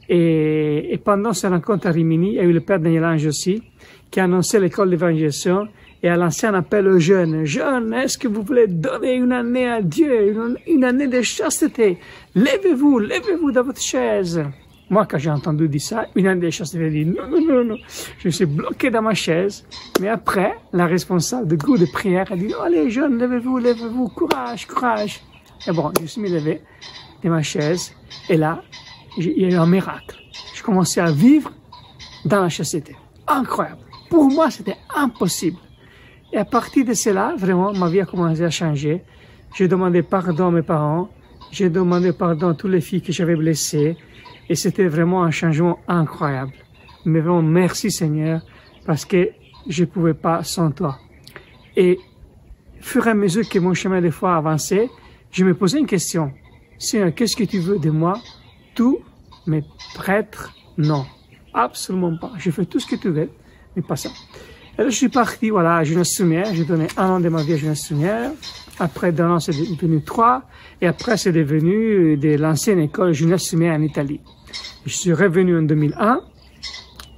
Et, 0.09 0.93
et 0.93 0.97
pendant 0.97 1.33
cette 1.33 1.51
rencontre 1.51 1.87
à 1.87 1.91
Rimini, 1.91 2.31
il 2.31 2.35
y 2.35 2.39
a 2.39 2.43
eu 2.43 2.51
le 2.51 2.61
Père 2.61 2.79
Daniel 2.79 3.05
Ange 3.05 3.27
aussi, 3.27 3.61
qui 4.09 4.19
a 4.19 4.23
annoncé 4.23 4.59
l'école 4.59 4.89
d'évangélisation 4.89 5.67
et 6.01 6.09
à 6.09 6.15
l'ancien 6.15 6.53
appel 6.53 6.87
aux 6.87 6.99
jeunes. 6.99 7.45
Jeunes, 7.45 7.93
est-ce 7.93 8.17
que 8.17 8.27
vous 8.27 8.41
voulez 8.41 8.67
donner 8.67 9.15
une 9.15 9.31
année 9.31 9.69
à 9.69 9.81
Dieu, 9.81 10.35
une, 10.67 10.83
année 10.83 11.07
de 11.07 11.21
chasteté? 11.21 11.97
Levez-vous, 12.35 12.99
levez-vous 12.99 13.51
de 13.51 13.59
votre 13.59 13.81
chaise. 13.81 14.43
Moi, 14.89 15.05
quand 15.05 15.19
j'ai 15.19 15.29
entendu 15.29 15.67
dire 15.67 15.81
ça, 15.81 16.05
une 16.15 16.27
année 16.27 16.47
de 16.47 16.49
chasteté, 16.49 16.89
j'ai 16.89 17.03
dit 17.03 17.05
non, 17.05 17.27
non, 17.29 17.41
non, 17.41 17.63
non. 17.63 17.77
Je 18.17 18.29
suis 18.29 18.45
bloqué 18.45 18.89
dans 18.89 19.01
ma 19.01 19.13
chaise. 19.13 19.65
Mais 20.01 20.07
après, 20.07 20.55
la 20.73 20.87
responsable 20.87 21.47
de 21.47 21.55
groupe 21.55 21.79
de 21.79 21.85
prière 21.85 22.31
a 22.31 22.35
dit, 22.35 22.51
allez, 22.63 22.89
jeunes, 22.89 23.19
levez-vous, 23.19 23.59
levez-vous, 23.59 24.07
courage, 24.09 24.65
courage. 24.65 25.21
Et 25.67 25.71
bon, 25.71 25.91
je 25.97 26.01
me 26.03 26.07
suis 26.07 26.21
levé 26.29 26.61
de 27.23 27.29
ma 27.29 27.43
chaise. 27.43 27.93
Et 28.29 28.37
là, 28.37 28.63
il 29.17 29.39
y 29.39 29.45
a 29.45 29.49
eu 29.49 29.55
un 29.55 29.65
miracle. 29.65 30.17
Je 30.55 30.63
commençais 30.63 31.01
à 31.01 31.11
vivre 31.11 31.51
dans 32.25 32.41
la 32.41 32.49
chasteté. 32.49 32.95
Incroyable. 33.27 33.81
Pour 34.09 34.25
moi, 34.25 34.49
c'était 34.49 34.77
impossible. 34.95 35.57
Et 36.31 36.37
à 36.37 36.45
partir 36.45 36.85
de 36.85 36.93
cela, 36.93 37.33
vraiment, 37.37 37.73
ma 37.73 37.89
vie 37.89 38.01
a 38.01 38.05
commencé 38.05 38.43
à 38.43 38.49
changer. 38.49 39.03
J'ai 39.55 39.67
demandé 39.67 40.01
pardon 40.03 40.47
à 40.47 40.51
mes 40.51 40.61
parents. 40.61 41.09
J'ai 41.51 41.69
demandé 41.69 42.13
pardon 42.13 42.49
à 42.49 42.53
toutes 42.53 42.71
les 42.71 42.81
filles 42.81 43.01
que 43.01 43.11
j'avais 43.11 43.35
blessées. 43.35 43.97
Et 44.47 44.55
c'était 44.55 44.87
vraiment 44.87 45.23
un 45.23 45.31
changement 45.31 45.79
incroyable. 45.87 46.53
Mais 47.05 47.19
vraiment, 47.19 47.41
merci 47.41 47.91
Seigneur, 47.91 48.41
parce 48.85 49.05
que 49.05 49.29
je 49.67 49.83
ne 49.83 49.85
pouvais 49.87 50.13
pas 50.13 50.43
sans 50.43 50.71
toi. 50.71 50.97
Et, 51.75 51.99
au 52.79 52.83
fur 52.83 53.07
et 53.07 53.11
à 53.11 53.13
mesure 53.13 53.47
que 53.47 53.59
mon 53.59 53.73
chemin 53.73 54.01
des 54.01 54.11
fois 54.11 54.35
avançait, 54.35 54.89
je 55.31 55.45
me 55.45 55.53
posais 55.53 55.79
une 55.79 55.85
question. 55.85 56.31
Seigneur, 56.77 57.13
qu'est-ce 57.13 57.35
que 57.35 57.43
tu 57.43 57.59
veux 57.59 57.77
de 57.77 57.89
moi? 57.89 58.19
Tout, 58.75 58.99
mais 59.45 59.63
prêtre, 59.95 60.53
non. 60.77 61.05
Absolument 61.53 62.17
pas. 62.17 62.32
Je 62.38 62.51
fais 62.51 62.65
tout 62.65 62.79
ce 62.79 62.88
que 62.88 62.95
tu 62.95 63.10
veux, 63.10 63.29
mais 63.75 63.82
pas 63.82 63.95
ça. 63.95 64.10
Alors, 64.77 64.91
je 64.91 64.95
suis 64.95 65.10
parti, 65.10 65.49
voilà, 65.49 65.77
à 65.77 65.84
Jeunesse 65.84 66.15
Soumière. 66.15 66.53
J'ai 66.53 66.63
donné 66.63 66.88
un 66.95 67.10
an 67.10 67.19
de 67.19 67.27
ma 67.27 67.43
vie 67.43 67.53
à 67.53 67.58
Jeunesse 67.58 67.86
Soumière. 67.86 68.32
Après 68.79 69.12
d'un 69.12 69.32
an, 69.32 69.39
c'est 69.39 69.51
devenu 69.51 70.01
trois. 70.01 70.43
Et 70.79 70.88
après, 70.88 71.17
c'est 71.17 71.34
devenu 71.34 72.15
de 72.15 72.38
l'ancienne 72.38 72.79
école 72.79 73.13
Jeunesse 73.13 73.49
Soumière 73.49 73.75
en 73.75 73.82
Italie. 73.82 74.21
Je 74.86 74.93
suis 74.93 75.13
revenu 75.13 75.58
en 75.58 75.63
2001. 75.63 76.21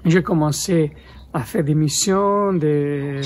J'ai 0.05 0.23
commencé 0.23 0.91
à 1.33 1.41
faire 1.41 1.63
des 1.63 1.75
missions, 1.75 2.53
de, 2.53 3.21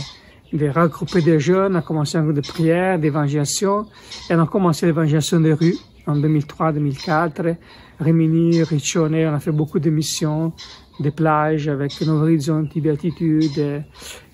de 0.52 0.70
regrouper 0.70 1.22
des 1.22 1.40
jeunes, 1.40 1.78
à 1.78 1.82
commencer 1.82 2.18
un 2.18 2.24
groupe 2.24 2.36
de 2.36 2.42
prière, 2.42 3.00
d'évangélisation. 3.00 3.86
Et 4.30 4.36
on 4.36 4.42
a 4.42 4.48
commencé 4.48 4.86
l'évangélisation 4.86 5.40
des 5.40 5.54
rues 5.54 5.78
en 6.08 6.16
2003-2004. 6.18 7.56
Rimini, 8.00 8.64
Riccione, 8.64 9.16
on 9.16 9.34
a 9.34 9.40
fait 9.40 9.52
beaucoup 9.52 9.80
de 9.80 9.90
missions 9.90 10.54
des 11.00 11.12
plages 11.12 11.68
avec 11.68 12.00
nos 12.02 12.22
horizons 12.22 12.68
beatitude, 12.76 13.84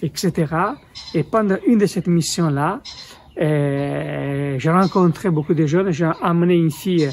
etc. 0.02 0.32
Et 1.14 1.24
pendant 1.24 1.58
une 1.66 1.80
de 1.80 1.86
ces 1.86 2.04
missions-là, 2.06 2.82
euh, 3.40 4.56
j'ai 4.60 4.70
rencontré 4.70 5.30
beaucoup 5.30 5.54
de 5.54 5.66
jeunes, 5.66 5.92
j'ai 5.92 6.10
amené 6.22 6.56
une 6.56 6.72
fille 6.72 7.10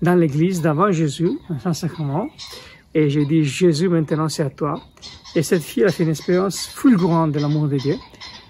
dans 0.00 0.14
l'église 0.14 0.60
d'avant 0.60 0.90
Jésus, 0.90 1.30
un 1.48 1.58
Saint-Sacrement, 1.58 2.28
Et 2.94 3.08
j'ai 3.08 3.24
dit, 3.24 3.44
Jésus, 3.44 3.88
maintenant 3.88 4.28
c'est 4.28 4.42
à 4.42 4.50
toi. 4.50 4.80
Et 5.34 5.42
cette 5.42 5.62
fille 5.62 5.84
a 5.84 5.88
fait 5.88 6.02
une 6.02 6.10
expérience 6.10 6.66
fulgurante 6.66 7.32
de 7.32 7.40
l'amour 7.40 7.68
de 7.68 7.78
Dieu. 7.78 7.96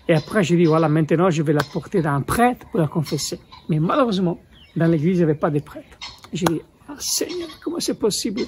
Et 0.08 0.14
après, 0.14 0.42
j'ai 0.42 0.56
dit, 0.56 0.64
voilà, 0.64 0.88
maintenant 0.88 1.30
je 1.30 1.42
vais 1.42 1.52
la 1.52 1.62
porter 1.62 2.02
dans 2.02 2.10
un 2.10 2.22
prêtre 2.22 2.66
pour 2.70 2.80
la 2.80 2.88
confesser. 2.88 3.38
Mais 3.68 3.78
malheureusement, 3.78 4.38
dans 4.76 4.86
l'église, 4.86 5.18
il 5.18 5.18
n'y 5.18 5.24
avait 5.24 5.34
pas 5.34 5.50
de 5.50 5.60
prêtre. 5.60 5.98
J'ai 6.32 6.46
dit, 6.46 6.60
ah, 6.88 6.94
Seigneur, 6.98 7.48
comment 7.62 7.80
c'est 7.80 7.98
possible? 7.98 8.42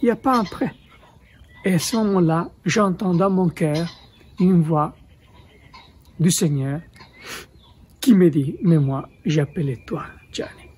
Il 0.00 0.06
n'y 0.06 0.10
a 0.10 0.16
pas 0.16 0.38
un 0.38 0.44
prêtre. 0.44 0.74
Et 1.64 1.74
à 1.74 1.78
ce 1.78 1.96
moment-là, 1.96 2.50
j'entends 2.64 3.14
dans 3.14 3.30
mon 3.30 3.48
cœur 3.48 3.88
une 4.40 4.62
voix 4.62 4.96
du 6.18 6.30
Seigneur 6.30 6.80
qui 8.00 8.14
me 8.14 8.30
dit, 8.30 8.56
mais 8.62 8.78
moi, 8.78 9.08
j'appelais 9.24 9.78
toi, 9.86 10.04
Johnny. 10.32 10.68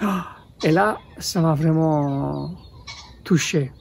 Ah, 0.00 0.36
et 0.62 0.70
là, 0.70 0.98
ça 1.18 1.40
m'a 1.42 1.54
vraiment 1.54 2.54
touché. 3.24 3.72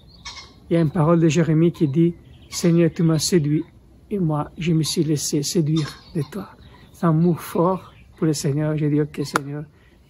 Il 0.70 0.74
y 0.74 0.78
a 0.78 0.82
une 0.82 0.92
parole 0.92 1.20
de 1.20 1.28
Jérémie 1.28 1.72
qui 1.72 1.88
dit, 1.88 2.16
Seigneur, 2.50 2.92
tu 2.94 3.04
m'as 3.04 3.20
séduit 3.20 3.64
et 4.10 4.20
moi, 4.20 4.52
je 4.58 4.74
me 4.74 4.84
suis 4.84 5.04
laissé 5.04 5.42
séduire 5.42 5.88
de 6.16 6.22
toi. 6.32 6.50
C'est 6.92 7.06
un 7.06 7.14
mot 7.14 7.34
fort 7.34 7.94
pour 8.18 8.28
le 8.28 8.34
Seigneur. 8.34 8.76
J'ai 8.78 8.90
dit, 8.90 9.00
OK, 9.00 9.22
Seigneur, 9.24 9.64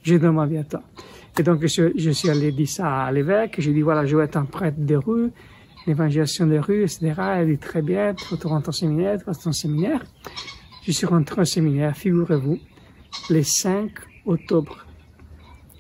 je 0.04 0.16
vie 0.16 0.58
à 0.58 0.64
toi. 0.64 0.82
Et 1.38 1.44
donc, 1.44 1.66
je, 1.66 2.12
suis 2.12 2.30
allé 2.30 2.52
dire 2.52 2.68
ça 2.68 3.04
à 3.04 3.12
l'évêque. 3.12 3.56
J'ai 3.60 3.74
dit, 3.74 3.82
voilà, 3.82 4.06
je 4.06 4.18
vais 4.18 4.26
être 4.26 4.38
un 4.38 4.46
prêtre 4.46 4.78
de 4.80 4.96
rue, 4.96 5.32
l'évangélisation 5.88 6.48
des 6.48 6.60
rues, 6.60 6.84
etc. 6.84 7.14
Elle 7.38 7.48
dit, 7.52 7.58
très 7.58 7.82
bien, 7.82 8.14
tu 8.14 8.48
rentres 8.48 8.70
au 8.70 8.74
séminaire, 8.74 9.20
tu 9.20 9.26
rentres 9.26 9.48
au 9.48 9.52
séminaire. 9.52 10.04
Je 10.84 10.92
suis 10.92 11.06
rentré 11.06 11.42
au 11.42 11.46
séminaire, 11.46 11.96
figurez-vous, 11.96 12.60
le 13.30 13.44
5 13.44 13.92
octobre. 14.26 14.86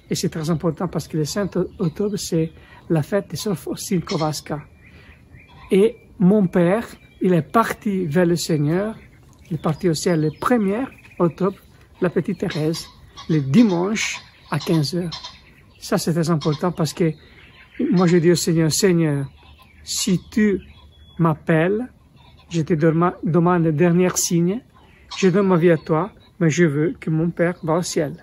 Et 0.09 0.15
c'est 0.15 0.29
très 0.29 0.49
important 0.49 0.87
parce 0.87 1.07
que 1.07 1.17
le 1.17 1.25
5 1.25 1.55
octobre, 1.79 2.17
c'est 2.17 2.51
la 2.89 3.01
fête 3.01 3.31
de 3.31 3.35
Sœur 3.35 3.57
Kowalska. 4.05 4.61
Et 5.71 5.95
mon 6.19 6.47
père, 6.47 6.85
il 7.21 7.33
est 7.33 7.41
parti 7.41 8.05
vers 8.05 8.25
le 8.25 8.35
Seigneur. 8.35 8.95
Il 9.49 9.55
est 9.55 9.61
parti 9.61 9.89
au 9.89 9.93
ciel 9.93 10.21
le 10.21 10.29
1er 10.29 10.85
octobre, 11.19 11.57
la 12.01 12.09
petite 12.09 12.39
Thérèse, 12.39 12.87
le 13.31 13.39
dimanche 13.39 14.19
à 14.49 14.59
15 14.59 14.95
heures. 14.95 15.21
Ça, 15.79 15.97
c'est 15.97 16.13
très 16.13 16.29
important 16.29 16.71
parce 16.71 16.93
que 16.93 17.13
moi, 17.91 18.05
je 18.05 18.17
dis 18.17 18.31
au 18.31 18.35
Seigneur, 18.35 18.71
Seigneur, 18.71 19.25
si 19.83 20.19
tu 20.29 20.59
m'appelles, 21.17 21.87
je 22.49 22.61
te 22.61 22.73
demande 22.73 23.63
le 23.63 23.71
dernier 23.71 24.09
signe, 24.15 24.61
je 25.17 25.29
donne 25.29 25.47
ma 25.47 25.55
vie 25.55 25.71
à 25.71 25.77
toi, 25.77 26.11
mais 26.39 26.49
je 26.49 26.65
veux 26.65 26.93
que 26.99 27.09
mon 27.09 27.29
Père 27.29 27.55
va 27.63 27.75
au 27.75 27.81
ciel. 27.81 28.13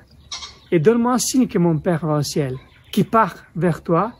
Et 0.70 0.78
donne-moi 0.78 1.14
un 1.14 1.18
signe 1.18 1.48
que 1.48 1.58
mon 1.58 1.78
Père 1.78 2.04
va 2.04 2.18
au 2.18 2.22
ciel, 2.22 2.54
qui 2.92 3.04
part 3.04 3.34
vers 3.56 3.82
toi 3.82 4.12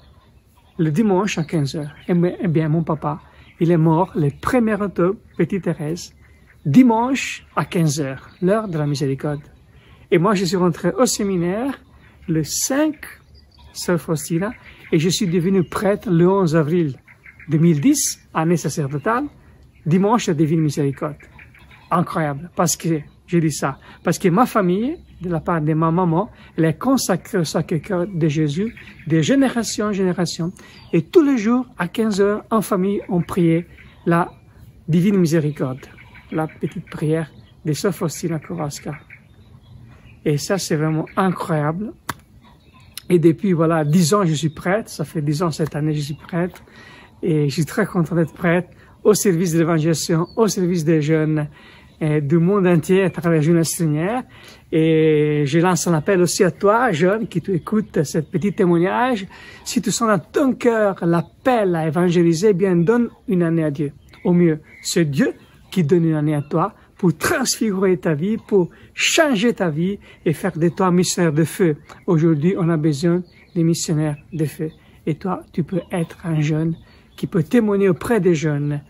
le 0.79 0.91
dimanche 0.91 1.37
à 1.37 1.45
15 1.45 1.77
heures. 1.77 1.95
Eh 2.09 2.49
bien, 2.49 2.69
mon 2.69 2.83
papa, 2.83 3.21
il 3.61 3.71
est 3.71 3.77
mort 3.77 4.11
le 4.15 4.29
1er 4.29 4.81
octobre, 4.83 5.19
Petite 5.37 5.65
Thérèse, 5.65 6.15
dimanche 6.65 7.47
à 7.55 7.67
15 7.67 8.01
heures, 8.01 8.31
l'heure 8.41 8.69
de 8.69 8.79
la 8.79 8.87
miséricorde. 8.87 9.43
Et 10.11 10.19
moi, 10.19 10.35
je 10.35 10.45
suis 10.45 10.57
rentré 10.57 10.91
au 10.93 11.07
séminaire 11.07 11.79
le 12.29 12.43
5 12.43 12.95
Sœur 13.73 14.01
Faustina 14.01 14.53
et 14.91 14.99
je 14.99 15.09
suis 15.09 15.27
devenu 15.27 15.63
prêtre 15.65 16.11
le 16.11 16.29
11 16.29 16.57
avril 16.57 16.97
2010, 17.49 18.29
année 18.35 18.57
sacerdotale, 18.57 19.25
dimanche 19.87 20.27
de 20.27 20.33
Divine 20.33 20.61
Miséricorde. 20.61 21.17
Incroyable, 21.91 22.51
parce 22.57 22.77
que, 22.77 23.01
je 23.27 23.39
dis 23.39 23.53
ça, 23.53 23.79
parce 24.03 24.19
que 24.19 24.29
ma 24.29 24.47
famille, 24.47 24.99
de 25.21 25.29
la 25.29 25.41
part 25.41 25.61
de 25.61 25.75
ma 25.75 25.91
maman, 25.91 26.31
elle 26.57 26.67
est 26.67 26.79
consacrée 26.79 27.39
au 27.39 27.45
Sacré-Cœur 27.45 28.07
de 28.07 28.29
Jésus 28.29 28.75
de 29.07 29.21
génération 29.21 29.87
en 29.87 29.93
génération. 29.93 30.53
Et 30.93 31.03
tous 31.03 31.23
les 31.23 31.39
jours, 31.39 31.67
à 31.77 31.89
15 31.89 32.21
heures, 32.21 32.45
en 32.51 32.63
famille, 32.63 33.01
on 33.09 33.21
priait 33.21 33.67
la 34.07 34.31
Divine 34.87 35.19
Miséricorde, 35.19 35.87
la 36.31 36.47
petite 36.47 36.89
prière 36.89 37.31
de 37.65 37.73
Sœur 37.73 37.95
Faustina 37.95 38.39
Kowalska. 38.39 39.08
Et 40.29 40.37
ça, 40.37 40.59
c'est 40.59 40.77
vraiment 40.77 41.07
incroyable. 41.17 41.95
Et 43.09 43.19
depuis, 43.19 43.55
voilà, 43.55 43.83
dix 43.83 44.13
ans, 44.13 44.27
je 44.27 44.35
suis 44.35 44.51
prêtre. 44.51 44.91
Ça 44.91 45.07
fait 45.07 45.23
dix 45.23 45.43
ans 45.43 45.51
cette 45.51 45.75
année, 45.75 45.95
je 45.95 46.03
suis 46.03 46.19
prêtre. 46.29 46.63
Et 47.23 47.49
je 47.49 47.55
suis 47.55 47.65
très 47.65 47.87
content 47.87 48.15
d'être 48.15 48.35
prêtre 48.35 48.69
au 49.03 49.15
service 49.15 49.55
de 49.55 49.61
l'évangélisation, 49.61 50.27
au 50.37 50.47
service 50.47 50.85
des 50.85 51.01
jeunes 51.01 51.49
du 52.21 52.37
monde 52.37 52.67
entier 52.67 53.05
à 53.05 53.11
travers 53.11 53.41
Jeunesse 53.41 53.71
Seigneur. 53.71 54.23
Et 54.71 55.45
je 55.47 55.59
lance 55.61 55.87
un 55.87 55.95
appel 55.95 56.21
aussi 56.21 56.45
à 56.45 56.51
toi, 56.51 56.93
jeune, 56.93 57.27
qui 57.27 57.41
tu 57.41 57.55
écoutes 57.55 58.03
ce 58.03 58.19
petit 58.19 58.53
témoignage. 58.53 59.27
Si 59.65 59.81
tu 59.81 59.91
sens 59.91 60.09
dans 60.09 60.19
ton 60.19 60.53
cœur 60.53 60.97
l'appel 61.07 61.75
à 61.75 61.87
évangéliser, 61.87 62.53
bien 62.53 62.77
donne 62.77 63.09
une 63.29 63.43
année 63.43 63.65
à 63.65 63.71
Dieu. 63.71 63.93
Au 64.25 64.35
mieux, 64.35 64.61
c'est 64.83 65.07
Dieu 65.07 65.33
qui 65.71 65.85
donne 65.85 66.05
une 66.05 66.17
année 66.17 66.35
à 66.35 66.43
toi 66.43 66.75
pour 66.99 67.17
transfigurer 67.17 67.97
ta 67.97 68.15
vie, 68.15 68.37
pour 68.37 68.69
changer 68.93 69.55
ta 69.55 69.71
vie 69.71 69.99
et 70.27 70.33
faire 70.33 70.59
de 70.59 70.69
toi 70.69 70.87
un 70.89 70.91
missionnaire 70.91 71.33
de 71.33 71.45
feu. 71.45 71.77
Aujourd'hui, 72.07 72.55
on 72.59 72.69
a 72.69 72.77
besoin 72.77 73.23
des 73.55 73.63
missionnaires 73.63 74.17
de 74.33 74.45
feu. 74.45 74.71
Et 75.07 75.15
toi, 75.15 75.43
tu 75.53 75.63
peux 75.63 75.81
être 75.93 76.19
un 76.25 76.41
jeune 76.41 76.77
qui 77.17 77.27
peut 77.27 77.43
témoigner 77.43 77.89
auprès 77.89 78.21
des 78.21 78.35
jeunes 78.35 78.83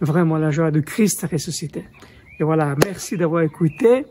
vraiment 0.00 0.36
la 0.36 0.50
joie 0.50 0.70
de 0.70 0.80
Christ 0.80 1.26
ressuscité. 1.30 1.84
Et 2.38 2.44
voilà, 2.44 2.74
merci 2.84 3.16
d'avoir 3.16 3.42
écouté. 3.42 4.04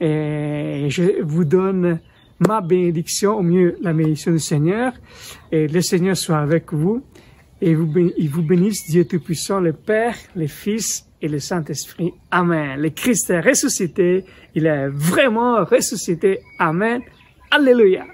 Et 0.00 0.86
je 0.88 1.22
vous 1.22 1.44
donne 1.44 2.00
ma 2.38 2.60
bénédiction, 2.60 3.38
au 3.38 3.42
mieux 3.42 3.76
la 3.82 3.92
bénédiction 3.92 4.32
du 4.32 4.38
Seigneur. 4.38 4.92
Et 5.50 5.66
le 5.66 5.80
Seigneur 5.80 6.16
soit 6.16 6.38
avec 6.38 6.72
vous. 6.72 7.02
Et 7.64 7.76
vous, 7.76 7.88
il 8.18 8.28
vous 8.28 8.42
bénisse, 8.42 8.90
Dieu 8.90 9.04
Tout-Puissant, 9.04 9.60
le 9.60 9.72
Père, 9.72 10.16
le 10.34 10.48
Fils 10.48 11.06
et 11.22 11.28
le 11.28 11.38
Saint-Esprit. 11.38 12.12
Amen. 12.32 12.80
Le 12.80 12.90
Christ 12.90 13.30
est 13.30 13.38
ressuscité. 13.38 14.24
Il 14.56 14.66
est 14.66 14.88
vraiment 14.88 15.64
ressuscité. 15.64 16.40
Amen. 16.58 17.00
Alléluia. 17.52 18.04